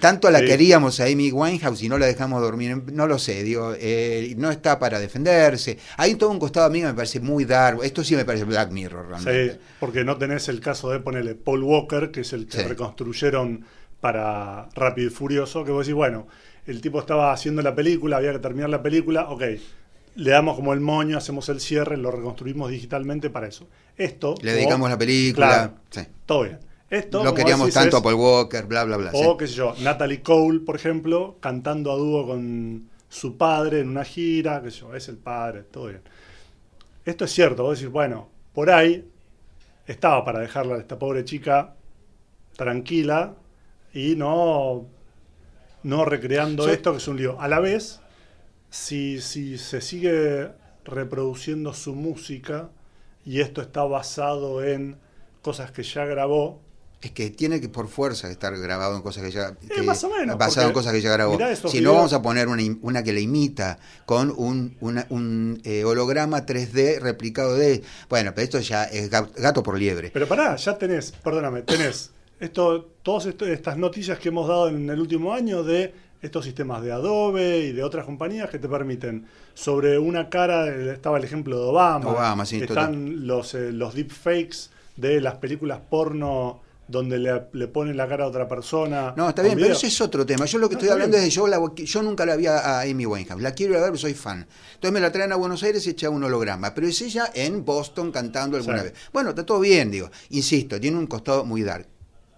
tanto 0.00 0.30
la 0.30 0.40
queríamos 0.40 0.98
a 1.00 1.04
Amy 1.04 1.30
Winehouse 1.30 1.82
y 1.82 1.88
no 1.88 1.98
la 1.98 2.06
dejamos 2.06 2.40
dormir, 2.40 2.82
no 2.92 3.06
lo 3.06 3.18
sé, 3.18 3.44
digo, 3.44 3.74
eh, 3.78 4.34
no 4.36 4.50
está 4.50 4.78
para 4.78 4.98
defenderse. 4.98 5.78
Hay 5.96 6.16
todo 6.16 6.30
un 6.30 6.38
costado 6.38 6.66
a 6.66 6.70
mí 6.70 6.80
que 6.80 6.86
me 6.86 6.94
parece 6.94 7.20
muy 7.20 7.44
dark, 7.44 7.80
esto 7.84 8.02
sí 8.02 8.16
me 8.16 8.24
parece 8.24 8.44
Black 8.44 8.72
Mirror 8.72 9.08
realmente. 9.08 9.52
Sí, 9.52 9.58
porque 9.78 10.04
no 10.04 10.16
tenés 10.16 10.48
el 10.48 10.60
caso 10.60 10.90
de 10.90 10.98
ponerle 10.98 11.34
Paul 11.34 11.62
Walker, 11.62 12.10
que 12.10 12.20
es 12.20 12.32
el 12.32 12.46
que 12.46 12.62
reconstruyeron 12.64 13.64
para 14.00 14.68
Rápido 14.74 15.08
y 15.08 15.10
Furioso, 15.10 15.64
que 15.64 15.70
vos 15.70 15.86
decís, 15.86 15.94
bueno, 15.94 16.26
el 16.66 16.80
tipo 16.80 16.98
estaba 16.98 17.32
haciendo 17.32 17.62
la 17.62 17.74
película, 17.74 18.16
había 18.16 18.32
que 18.32 18.40
terminar 18.40 18.70
la 18.70 18.82
película, 18.82 19.28
ok, 19.30 19.42
le 20.16 20.30
damos 20.30 20.56
como 20.56 20.72
el 20.72 20.80
moño, 20.80 21.16
hacemos 21.16 21.48
el 21.48 21.60
cierre, 21.60 21.96
lo 21.96 22.10
reconstruimos 22.10 22.70
digitalmente 22.70 23.30
para 23.30 23.46
eso. 23.46 23.68
Esto... 23.96 24.34
Le 24.42 24.52
dedicamos 24.52 24.90
la 24.90 24.98
película. 24.98 25.72
todo 26.26 26.42
bien 26.42 26.67
no 26.90 27.34
queríamos 27.34 27.72
tanto 27.72 27.98
a 27.98 28.02
Paul 28.02 28.14
Walker, 28.14 28.64
bla, 28.66 28.84
bla, 28.84 28.96
bla. 28.96 29.10
O, 29.12 29.36
qué 29.36 29.46
sé 29.46 29.54
yo, 29.54 29.74
Natalie 29.80 30.22
Cole, 30.22 30.60
por 30.60 30.76
ejemplo, 30.76 31.36
cantando 31.40 31.92
a 31.92 31.96
dúo 31.96 32.26
con 32.26 32.88
su 33.08 33.36
padre 33.36 33.80
en 33.80 33.88
una 33.88 34.04
gira, 34.04 34.62
qué 34.62 34.70
sé 34.70 34.80
yo, 34.80 34.94
es 34.94 35.08
el 35.08 35.18
padre, 35.18 35.64
todo 35.64 35.86
bien. 35.86 36.02
Esto 37.04 37.24
es 37.24 37.32
cierto, 37.32 37.62
vos 37.62 37.78
decís, 37.78 37.92
bueno, 37.92 38.28
por 38.54 38.70
ahí 38.70 39.06
estaba 39.86 40.24
para 40.24 40.40
dejarla 40.40 40.76
a 40.76 40.78
esta 40.78 40.98
pobre 40.98 41.24
chica 41.24 41.74
tranquila 42.56 43.34
y 43.92 44.16
no, 44.16 44.86
no 45.82 46.04
recreando 46.04 46.68
esto, 46.68 46.92
que 46.92 46.98
es 46.98 47.08
un 47.08 47.16
lío. 47.16 47.40
A 47.40 47.48
la 47.48 47.60
vez, 47.60 48.00
si, 48.70 49.20
si 49.20 49.58
se 49.58 49.80
sigue 49.80 50.50
reproduciendo 50.84 51.72
su 51.72 51.94
música 51.94 52.70
y 53.24 53.40
esto 53.40 53.60
está 53.60 53.84
basado 53.84 54.64
en 54.64 54.96
cosas 55.42 55.70
que 55.70 55.82
ya 55.82 56.04
grabó, 56.04 56.60
Es 57.00 57.12
que 57.12 57.30
tiene 57.30 57.60
que 57.60 57.68
por 57.68 57.86
fuerza 57.86 58.28
estar 58.28 58.56
grabado 58.58 58.96
en 58.96 59.02
cosas 59.02 59.22
que 59.22 59.30
ya. 59.30 59.54
Que, 59.54 59.82
más 59.82 60.02
o 60.02 60.10
menos, 60.10 60.36
Basado 60.36 60.66
en 60.66 60.72
cosas 60.72 60.92
que 60.92 61.00
ya 61.00 61.12
grabó. 61.12 61.38
Si 61.68 61.80
no, 61.80 61.94
vamos 61.94 62.12
a 62.12 62.20
poner 62.22 62.48
una, 62.48 62.60
una 62.82 63.04
que 63.04 63.12
le 63.12 63.20
imita 63.20 63.78
con 64.04 64.34
un, 64.36 64.76
una- 64.80 65.06
un 65.10 65.60
eh, 65.62 65.84
holograma 65.84 66.44
3D 66.44 66.98
replicado 66.98 67.54
de. 67.54 67.82
Bueno, 68.08 68.32
pero 68.34 68.44
esto 68.44 68.58
ya 68.58 68.82
es 68.84 69.10
ga- 69.12 69.30
gato 69.36 69.62
por 69.62 69.78
liebre. 69.78 70.10
Pero 70.12 70.26
pará, 70.26 70.56
ya 70.56 70.76
tenés, 70.76 71.12
perdóname, 71.12 71.62
tenés 71.62 72.10
esto, 72.40 72.88
todas 73.04 73.26
esto- 73.26 73.46
estas 73.46 73.76
noticias 73.78 74.18
que 74.18 74.30
hemos 74.30 74.48
dado 74.48 74.68
en 74.68 74.90
el 74.90 74.98
último 75.00 75.32
año 75.32 75.62
de 75.62 75.94
estos 76.20 76.44
sistemas 76.46 76.82
de 76.82 76.90
Adobe 76.90 77.58
y 77.60 77.72
de 77.72 77.84
otras 77.84 78.04
compañías 78.06 78.50
que 78.50 78.58
te 78.58 78.68
permiten 78.68 79.24
sobre 79.54 79.98
una 80.00 80.28
cara, 80.28 80.66
eh, 80.66 80.94
estaba 80.94 81.18
el 81.18 81.22
ejemplo 81.22 81.56
de 81.60 81.64
Obama, 81.66 82.10
Obama, 82.10 82.44
sí, 82.44 82.56
están 82.60 83.24
los, 83.28 83.54
eh, 83.54 83.70
los 83.70 83.94
deepfakes 83.94 84.70
de 84.96 85.20
las 85.20 85.36
películas 85.36 85.78
porno 85.88 86.60
donde 86.88 87.18
le, 87.18 87.42
le 87.52 87.68
ponen 87.68 87.96
la 87.96 88.08
cara 88.08 88.24
a 88.24 88.26
otra 88.28 88.48
persona. 88.48 89.12
No, 89.16 89.28
está 89.28 89.42
bien, 89.42 89.56
pero 89.58 89.72
ese 89.74 89.86
es 89.88 90.00
otro 90.00 90.24
tema. 90.26 90.46
Yo 90.46 90.58
lo 90.58 90.68
que 90.68 90.74
No, 90.74 90.80
estoy 90.80 90.90
hablando 90.92 91.16
bien. 91.16 91.28
es 91.28 91.34
de 91.34 91.36
yo, 91.36 91.46
la, 91.46 91.60
yo 91.76 92.02
nunca 92.02 92.24
la 92.26 92.34
vi 92.36 92.46
a, 92.46 92.80
Amy 92.80 93.04
Winehouse. 93.06 93.42
La 93.42 93.52
quiero 93.52 93.74
ir 93.74 93.78
a 93.80 93.90
ver 93.90 93.98
soy 93.98 94.14
fan. 94.14 94.46
Entonces 94.74 94.92
me 94.92 95.00
la 95.00 95.12
traen 95.12 95.30
a 95.32 95.36
Buenos 95.36 95.62
Aires 95.62 95.86
y 95.86 95.90
echa 95.90 96.08
un 96.10 96.24
holograma. 96.24 96.74
Pero 96.74 96.86
es 96.88 97.00
ella 97.02 97.30
en 97.34 97.64
Boston 97.64 98.10
cantando 98.10 98.56
alguna 98.56 98.78
Sí. 98.78 98.84
vez. 98.84 98.94
Bueno, 99.12 99.30
está 99.30 99.44
todo 99.44 99.60
bien, 99.60 99.90
digo. 99.90 100.10
Insisto, 100.30 100.80
tiene 100.80 100.96
un 100.96 101.06
costado 101.06 101.44
muy 101.44 101.62
dark. 101.62 101.86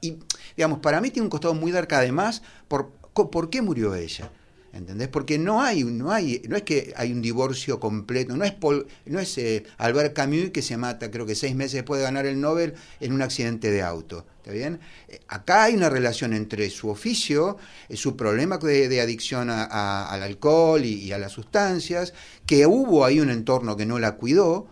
Y, 0.01 0.17
digamos, 0.57 0.81
para 0.81 1.01
mí 1.01 1.11
tiene 1.11 1.25
un 1.27 1.31
costado 1.31 1.55
muy 1.55 1.71
dark 1.73 1.93
además 1.95 2.43
por, 2.69 2.91
¿por 3.13 3.51
qué 3.51 3.63
murió 3.63 3.95
ella? 3.95 4.31
¿Entendés? 4.73 5.09
Porque 5.09 5.37
no 5.37 5.61
hay, 5.63 5.83
no 5.83 6.13
hay, 6.13 6.43
no 6.49 6.57
es 6.57 6.63
que 6.63 6.93
hay 6.97 7.11
un 7.13 7.21
divorcio 7.21 7.81
completo, 7.81 8.37
no 8.37 8.45
es 8.45 8.53
Paul- 8.53 8.87
no 9.07 9.19
es 9.19 9.37
eh, 9.39 9.65
Albert 9.79 10.15
Camus 10.15 10.51
que 10.51 10.63
se 10.63 10.77
mata, 10.77 11.11
creo 11.11 11.27
que 11.27 11.35
seis 11.35 11.57
meses 11.57 11.73
después 11.73 11.99
de 11.99 12.05
ganar 12.05 12.25
el 12.25 12.41
Nobel 12.41 12.75
en 13.01 13.13
un 13.13 13.21
accidente 13.21 13.73
de 13.73 13.83
auto. 13.83 14.25
¿Está 14.39 14.53
bien? 14.53 14.79
Eh, 15.09 15.19
acá 15.27 15.65
hay 15.65 15.75
una 15.75 15.91
relación 15.91 16.33
entre 16.35 16.71
su 16.71 16.89
oficio, 16.89 17.57
eh, 17.89 17.97
su 17.97 18.17
problema 18.17 18.59
de, 18.59 18.89
de 18.89 19.01
adicción 19.01 19.51
a- 19.51 19.65
a- 19.65 20.09
al 20.09 20.23
alcohol 20.23 20.85
y, 20.85 20.95
y 20.95 21.13
a 21.13 21.19
las 21.19 21.33
sustancias, 21.33 22.15
que 22.47 22.65
hubo 22.67 23.05
ahí 23.05 23.19
un 23.19 23.31
entorno 23.31 23.77
que 23.77 23.87
no 23.87 23.99
la 23.99 24.13
cuidó, 24.17 24.69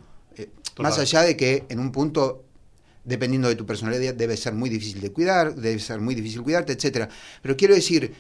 más 0.79 0.97
allá 1.01 1.23
de 1.23 1.37
que 1.37 1.65
en 1.69 1.81
un 1.81 1.91
punto 1.91 2.45
dependiendo 3.05 3.49
de 3.49 3.57
tu 3.57 3.65
personalidad, 3.67 4.15
debe 4.15 4.37
ser 4.37 4.53
muy 4.53 4.69
difícil 4.71 5.01
de 5.01 5.11
cuidar, 5.11 5.55
debe 5.57 5.81
ser 5.81 5.99
muy 6.01 6.15
difícil 6.15 6.43
cuidarte, 6.43 6.75
etcétera. 6.75 7.09
Pero 7.43 7.57
quiero 7.57 7.75
decir, 7.75 8.13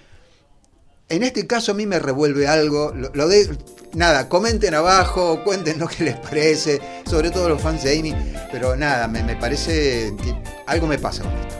en 1.08 1.22
este 1.22 1.46
caso 1.46 1.72
a 1.72 1.74
mí 1.74 1.86
me 1.86 1.98
revuelve 1.98 2.46
algo, 2.48 2.92
lo, 2.94 3.28
de 3.28 3.48
nada, 3.94 4.28
comenten 4.28 4.74
abajo, 4.74 5.42
cuenten 5.44 5.78
lo 5.78 5.88
que 5.88 6.04
les 6.04 6.16
parece, 6.16 6.80
sobre 7.08 7.30
todo 7.30 7.48
los 7.48 7.60
fans 7.62 7.82
de 7.82 7.98
Amy, 7.98 8.14
pero 8.52 8.76
nada, 8.76 9.08
me, 9.08 9.36
parece 9.36 10.12
algo 10.66 10.86
me 10.86 10.98
pasa 10.98 11.22
con 11.22 11.32
esto. 11.32 11.54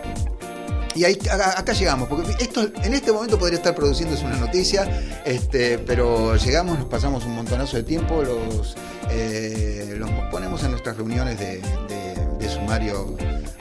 Y 0.95 1.05
ahí, 1.05 1.17
acá 1.31 1.73
llegamos, 1.75 2.09
porque 2.09 2.33
esto 2.43 2.61
en 2.83 2.93
este 2.93 3.13
momento 3.13 3.39
podría 3.39 3.59
estar 3.59 3.75
produciéndose 3.75 4.25
una 4.25 4.37
noticia, 4.37 4.85
este, 5.25 5.79
pero 5.79 6.35
llegamos, 6.37 6.77
nos 6.79 6.89
pasamos 6.89 7.25
un 7.25 7.37
montonazo 7.37 7.77
de 7.77 7.85
tiempo, 7.85 8.21
los, 8.23 8.75
eh, 9.11 9.95
los 9.97 10.11
ponemos 10.33 10.63
en 10.65 10.73
nuestras 10.73 10.97
reuniones 10.97 11.39
de, 11.39 11.59
de- 11.89 12.19
de 12.39 12.49
sumario 12.49 13.17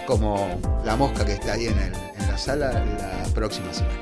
como 0.08 0.60
la 0.84 0.96
mosca 0.96 1.26
que 1.26 1.34
está 1.34 1.54
ahí 1.54 1.68
en, 1.68 1.78
el- 1.78 1.94
en 2.20 2.28
la 2.28 2.38
sala 2.40 2.72
la 2.72 3.24
próxima 3.36 3.72
semana. 3.74 4.02